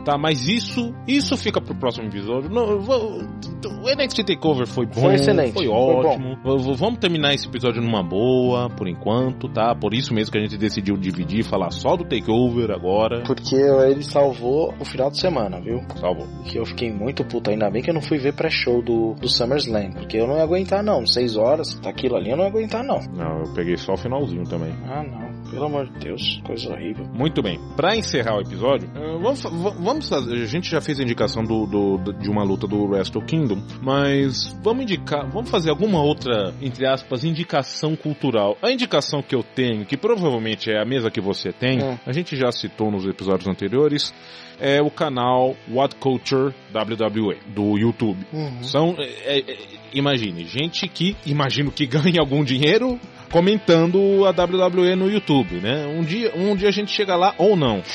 [0.04, 2.50] Tá, mas isso, isso fica pro próximo episódio.
[2.50, 6.36] Não, vou, o NXT Takeover foi bom, foi excelente, foi ótimo.
[6.42, 9.74] Foi Vamos terminar esse episódio numa boa, por enquanto, tá?
[9.74, 13.22] Por isso mesmo que a gente decidiu dividir, falar só do Takeover agora.
[13.24, 15.80] Porque ele salvou o final de semana, viu?
[15.96, 16.26] Salvou.
[16.44, 19.28] Que eu fiquei muito puto, ainda bem que eu não fui ver pré-show do, do
[19.28, 22.84] SummerSlam, porque eu não ia aguentar não, seis horas, aquilo ali eu não ia aguentar
[22.84, 23.00] não.
[23.12, 24.72] Não, eu peguei só o finalzinho também.
[24.86, 25.41] Ah, não.
[25.52, 27.04] Pelo amor de Deus, coisa horrível.
[27.12, 27.60] Muito bem.
[27.76, 29.42] Para encerrar o episódio, uh, vamos,
[29.78, 30.32] vamos fazer.
[30.32, 34.56] A gente já fez a indicação do, do, de uma luta do Wrestle Kingdom, mas
[34.62, 38.56] vamos indicar, vamos fazer alguma outra, entre aspas, indicação cultural.
[38.62, 42.00] A indicação que eu tenho, que provavelmente é a mesma que você tem, é.
[42.06, 44.14] a gente já citou nos episódios anteriores,
[44.58, 48.24] é o canal What Culture WWE do YouTube.
[48.32, 48.62] Uhum.
[48.62, 49.58] São, é, é,
[49.92, 52.98] imagine, gente que imagino que ganha algum dinheiro
[53.32, 55.86] comentando a WWE no YouTube, né?
[55.86, 57.82] Um dia, um dia a gente chega lá ou não.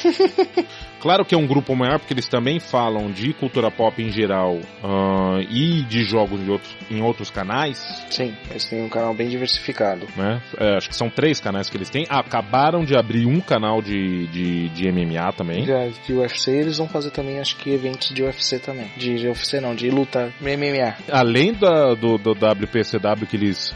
[0.99, 4.55] Claro que é um grupo maior, porque eles também falam de cultura pop em geral
[4.55, 7.77] uh, e de jogos em outros, em outros canais.
[8.09, 10.07] Sim, eles têm um canal bem diversificado.
[10.15, 10.41] Né?
[10.57, 12.05] É, acho que são três canais que eles têm.
[12.09, 15.65] acabaram de abrir um canal de, de, de MMA também.
[15.65, 18.89] De, de UFC, eles vão fazer também, acho que eventos de UFC também.
[18.97, 20.95] De, de UFC não, de luta MMA.
[21.11, 23.73] Além da, do, do WPCW que eles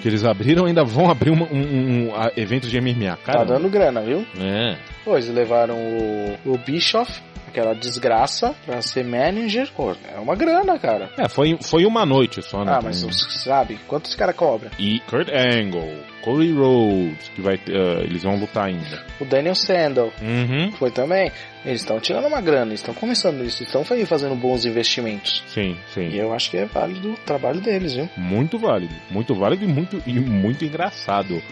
[0.00, 3.18] que eles abriram, ainda vão abrir um, um, um eventos de MMA.
[3.24, 4.26] Cara, tá dando grana, viu?
[4.38, 4.76] É.
[5.04, 7.20] Pô, eles levaram o, o Bischoff,
[7.50, 11.10] aquela desgraça pra ser manager, pô, é uma grana, cara.
[11.18, 12.72] É, foi, foi uma noite só, né?
[12.72, 13.04] Ah, mas
[13.44, 14.70] sabe, quanto esse cara cobra?
[14.78, 19.04] E Kurt Angle, Cody Rhodes, que vai, uh, eles vão lutar ainda.
[19.20, 20.72] O Daniel Sandel uhum.
[20.72, 21.30] foi também.
[21.64, 25.42] Eles estão tirando uma grana, estão começando isso, estão fazendo bons investimentos.
[25.48, 26.08] Sim, sim.
[26.08, 28.08] E eu acho que é válido o trabalho deles, viu?
[28.16, 31.42] Muito válido, muito válido e muito, e muito engraçado.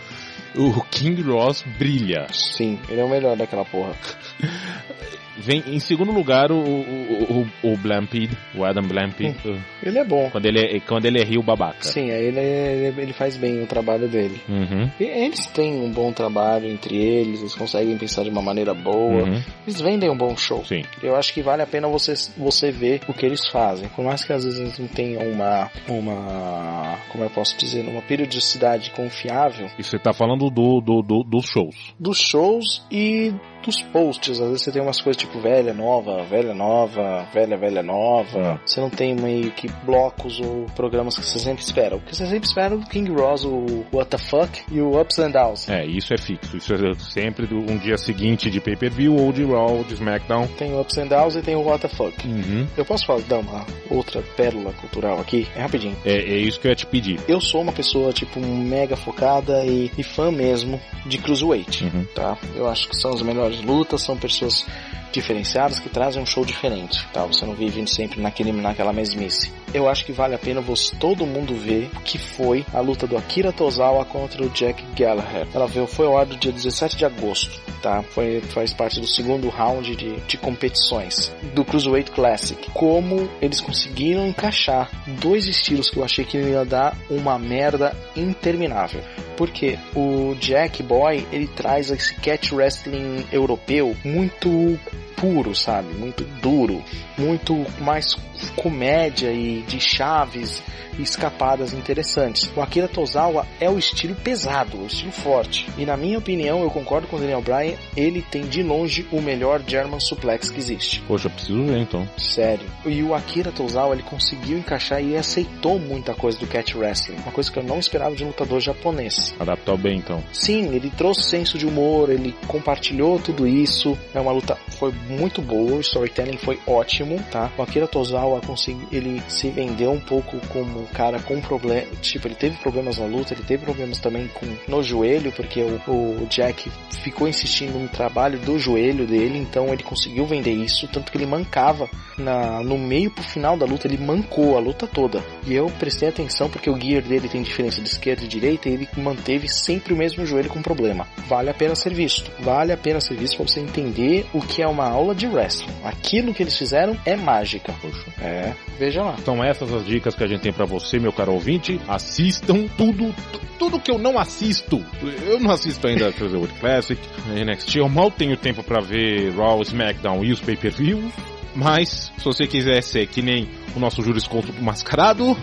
[0.55, 2.27] O King Ross brilha.
[2.33, 3.95] Sim, ele é o melhor daquela porra.
[5.39, 9.37] Vem em segundo lugar o, o, o, o Blampede, o Adam Blampede.
[9.47, 10.29] Hum, ele é bom.
[10.31, 11.85] Quando ele é, quando ele é rio babaca.
[11.85, 14.41] Sim, aí ele, ele faz bem o trabalho dele.
[14.49, 14.91] Uhum.
[14.99, 19.23] E eles têm um bom trabalho entre eles, eles conseguem pensar de uma maneira boa.
[19.23, 19.43] Uhum.
[19.67, 20.65] Eles vendem um bom show.
[20.65, 20.83] Sim.
[21.03, 23.89] Eu acho que vale a pena você, você ver o que eles fazem.
[23.91, 28.03] Por mais que às vezes eles não tenham uma, uma, como eu posso dizer, uma
[28.03, 29.71] periodicidade confiável.
[29.79, 31.95] E você tá falando do, do, do dos shows.
[31.99, 33.33] Dos shows e
[33.65, 34.41] dos posts.
[34.41, 38.61] Às vezes você tem umas coisas tipo velha, nova, velha, nova, velha, velha, nova.
[38.65, 41.97] Você não tem meio que blocos ou programas que você sempre espera.
[41.97, 44.99] O que você sempre espera é o King Ross, o What the Fuck e o
[45.01, 45.69] Ups and Downs.
[45.69, 46.57] É, isso é fixo.
[46.57, 50.47] Isso é sempre do um dia seguinte de pay-per-view ou de Raw, de SmackDown.
[50.59, 52.27] Tem o Ups and Downs e tem o What the Fuck.
[52.27, 52.67] Uhum.
[52.77, 55.47] Eu posso falar, dar uma outra pérola cultural aqui?
[55.55, 55.97] É rapidinho.
[56.05, 57.21] É, é isso que eu ia te pedir.
[57.29, 62.05] Eu sou uma pessoa, tipo, mega focada e, e fã mesmo de Cruiserweight, uhum.
[62.15, 62.37] tá?
[62.55, 64.67] Eu acho que são as melhores lutas, são pessoas
[65.13, 67.25] diferenciadas que trazem um show diferente, tá?
[67.25, 69.53] Você não vive sempre naquele, naquela mesmice.
[69.73, 73.17] Eu acho que vale a pena você, todo mundo ver que foi a luta do
[73.17, 75.47] Akira Tozawa contra o Jack Gallagher.
[75.55, 78.03] Ela veio, foi ao ar do dia 17 de agosto, tá?
[78.03, 82.71] Foi, faz parte do segundo round de, de competições do Cruiserweight Classic.
[82.73, 84.91] Como eles conseguiram encaixar
[85.21, 89.03] dois estilos que eu achei que ia dar uma merda interminável.
[89.37, 94.79] Porque o Jack Boy, ele traz esse catch wrestling europeu muito
[95.17, 95.95] puro, sabe?
[95.95, 96.83] Muito duro,
[97.17, 98.17] muito mais
[98.57, 100.63] comédia e de chaves
[100.99, 102.51] e escapadas interessantes.
[102.57, 105.69] O Akira Tozawa é o estilo pesado, o estilo forte.
[105.77, 109.21] E na minha opinião, eu concordo com o Daniel Bryan, ele tem de longe o
[109.21, 111.01] melhor German Suplex que existe.
[111.03, 112.09] Poxa, preciso ver então.
[112.17, 112.67] Sério.
[112.85, 117.33] E o Akira Tozawa, ele conseguiu encaixar e aceitou muita coisa do catch wrestling, uma
[117.33, 119.35] coisa que eu não esperava de um lutador japonês.
[119.39, 120.23] Adaptou bem então.
[120.33, 123.97] Sim, ele trouxe senso de humor, ele compartilhou tudo isso.
[124.15, 127.51] É uma luta foi muito boa, o storytelling foi ótimo, tá?
[127.57, 132.35] O Akira Tozawa conseguiu, ele se vendeu um pouco como cara com problema, tipo, ele
[132.35, 136.71] teve problemas na luta, ele teve problemas também com no joelho, porque o, o Jack
[137.03, 141.27] ficou insistindo no trabalho do joelho dele, então ele conseguiu vender isso, tanto que ele
[141.27, 145.23] mancava na, no meio pro final da luta, ele mancou a luta toda.
[145.47, 148.73] E eu prestei atenção porque o gear dele tem diferença de esquerda e direita, e
[148.73, 151.07] ele manteve sempre o mesmo joelho com problema.
[151.27, 152.31] Vale a pena ser visto.
[152.41, 155.75] Vale a pena ser visto para você entender o que é uma aula de wrestling.
[155.85, 157.75] Aquilo que eles fizeram é mágica.
[157.81, 158.13] Poxa.
[158.21, 159.17] É, veja lá.
[159.25, 161.81] São essas as dicas que a gente tem para você, meu caro ouvinte.
[161.89, 163.15] Assistam tudo,
[163.59, 164.85] tudo que eu não assisto.
[165.27, 167.77] Eu não assisto ainda a Cruiserweight Classic, NXT.
[167.77, 171.11] Eu mal tenho tempo para ver Raw, SmackDown e os pay-per-view.
[171.55, 175.37] Mas, se você quiser ser que nem o nosso jurisconto mascarado,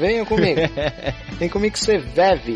[0.00, 0.60] venha comigo.
[1.38, 2.54] Vem comigo que você bebe.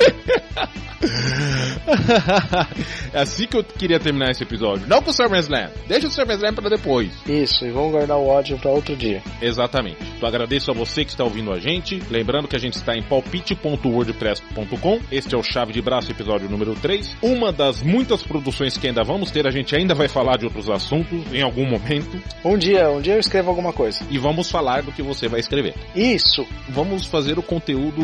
[3.13, 4.87] é assim que eu queria terminar esse episódio.
[4.87, 5.71] Não com o SummerSlam.
[5.87, 7.11] Deixa o SummerSlam para depois.
[7.27, 9.23] Isso, e vamos guardar o ódio para outro dia.
[9.43, 9.99] Exatamente.
[10.17, 12.01] Então agradeço a você que está ouvindo a gente.
[12.11, 15.01] Lembrando que a gente está em palpite.wordpress.com.
[15.11, 17.17] Este é o Chave de Braço, episódio número 3.
[17.23, 19.47] Uma das muitas produções que ainda vamos ter.
[19.47, 22.21] A gente ainda vai falar de outros assuntos em algum momento.
[22.45, 24.01] Um dia, um dia eu escrevo alguma coisa.
[24.11, 25.75] E vamos falar do que você vai escrever.
[25.95, 26.47] Isso.
[26.69, 28.03] Vamos fazer o conteúdo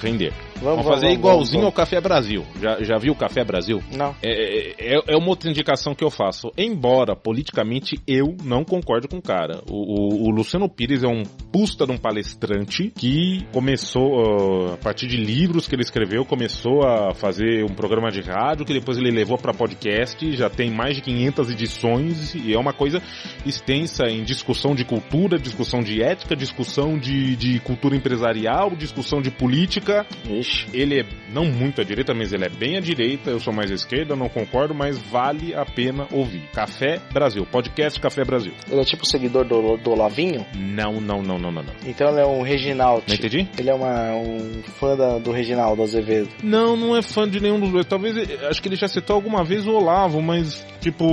[0.00, 0.32] render.
[0.60, 2.44] Vamos, vamos fazer vamos, igualzinho vamos, ao Café Brasil.
[2.60, 3.82] Já, já viu o Café Brasil?
[3.94, 4.14] Não.
[4.22, 6.50] É, é, é, uma outra indicação que eu faço.
[6.56, 9.62] Embora, politicamente, eu não concordo com o cara.
[9.70, 14.76] O, o, o Luciano Pires é um pusta de um palestrante que começou, uh, a
[14.76, 18.98] partir de livros que ele escreveu, começou a fazer um programa de rádio que depois
[18.98, 20.32] ele levou para podcast.
[20.36, 23.02] Já tem mais de 500 edições e é uma coisa
[23.44, 29.30] extensa em discussão de cultura, discussão de ética, discussão de, de cultura empresarial, discussão de
[29.30, 30.06] política.
[30.28, 30.45] Ixi.
[30.72, 33.30] Ele é não muito à direita, mas ele é bem à direita.
[33.30, 36.42] Eu sou mais à esquerda, não concordo, mas vale a pena ouvir.
[36.52, 38.52] Café Brasil, podcast Café Brasil.
[38.70, 40.46] Ele é tipo seguidor do, do Lavinho?
[40.54, 41.74] Não, não, não, não, não, não.
[41.84, 43.04] Então ele é um Reginaldo.
[43.08, 43.48] Não entendi?
[43.58, 46.28] Ele é uma, um fã da, do Reginaldo Azevedo.
[46.42, 47.86] Não, não é fã de nenhum dos dois.
[47.86, 51.04] Talvez, acho que ele já citou alguma vez o Olavo, mas, tipo,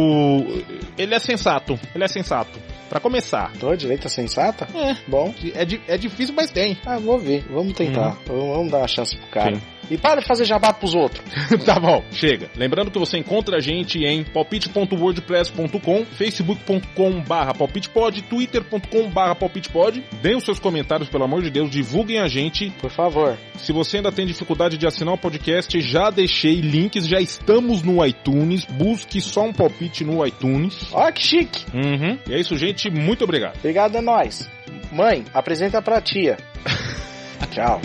[0.98, 1.80] ele é sensato.
[1.94, 2.60] Ele é sensato.
[2.94, 3.52] Pra começar.
[3.60, 4.68] Tô direita sensata?
[4.72, 4.96] É.
[5.08, 5.34] Bom.
[5.56, 6.78] É, é difícil, mas tem.
[6.86, 7.44] Ah, vou ver.
[7.50, 8.20] Vamos tentar.
[8.30, 8.54] Uhum.
[8.54, 9.56] Vamos dar uma chance pro cara.
[9.56, 9.62] Sim.
[9.90, 11.24] E para de fazer jabá pros outros.
[11.66, 12.50] tá bom, chega.
[12.56, 20.04] Lembrando que você encontra a gente em palpite.wordpress.com, facebook.com barra palpitepod, twitter.com barra palpitepod.
[20.22, 22.70] Deem os seus comentários, pelo amor de Deus, divulguem a gente.
[22.82, 23.38] Por favor.
[23.58, 28.06] Se você ainda tem dificuldade de assinar o podcast, já deixei links, já estamos no
[28.06, 28.66] iTunes.
[28.66, 30.88] Busque só um palpite no iTunes.
[30.92, 31.66] Olha que chique.
[31.74, 32.18] Uhum.
[32.28, 32.90] E é isso, gente.
[32.90, 33.58] Muito obrigado.
[33.58, 34.50] Obrigado, é nóis.
[34.92, 36.38] Mãe, apresenta pra tia.
[37.52, 37.82] Tchau.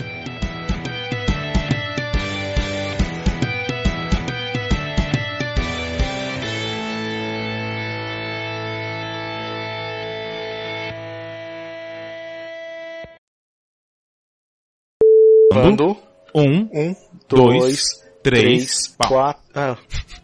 [15.61, 15.97] Quando?
[16.35, 16.95] Um, um
[17.27, 17.85] dois, dois
[18.23, 19.41] três, três quatro.
[19.55, 19.77] Ah.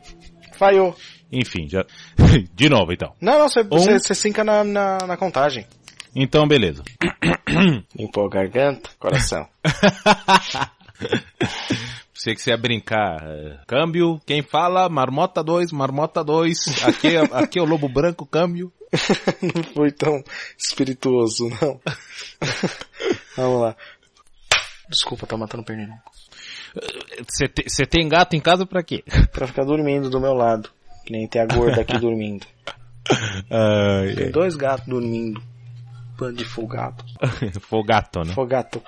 [0.57, 0.95] Falhou.
[1.31, 1.85] Enfim, já.
[2.53, 3.13] De novo, então.
[3.19, 3.61] Não, não, você
[4.13, 4.15] Um.
[4.15, 5.65] sinca na, na, na contagem.
[6.15, 6.83] Então, beleza.
[7.97, 9.47] Limpou a garganta, coração.
[12.13, 13.21] Sei que você ia brincar.
[13.23, 14.87] é, Câmbio, quem fala?
[14.89, 16.83] Marmota 2, Marmota 2.
[16.85, 18.71] Aqui, é- aqui é o Lobo Branco, câmbio.
[19.41, 20.23] não foi tão
[20.57, 21.79] espirituoso, não.
[23.35, 23.75] Vamos lá.
[24.89, 26.01] Desculpa, tá matando o pernilongo.
[27.27, 29.03] Você te- tem gato em casa pra quê?
[29.31, 30.69] Pra ficar dormindo do meu lado.
[31.05, 32.45] Que nem tem a gorda aqui dormindo.
[33.49, 35.41] Ai, Tem dois gatos dormindo.
[36.17, 37.03] Bando de folgado.
[37.21, 37.51] ai.
[37.59, 38.33] Fogato, né?
[38.33, 38.81] Fogato.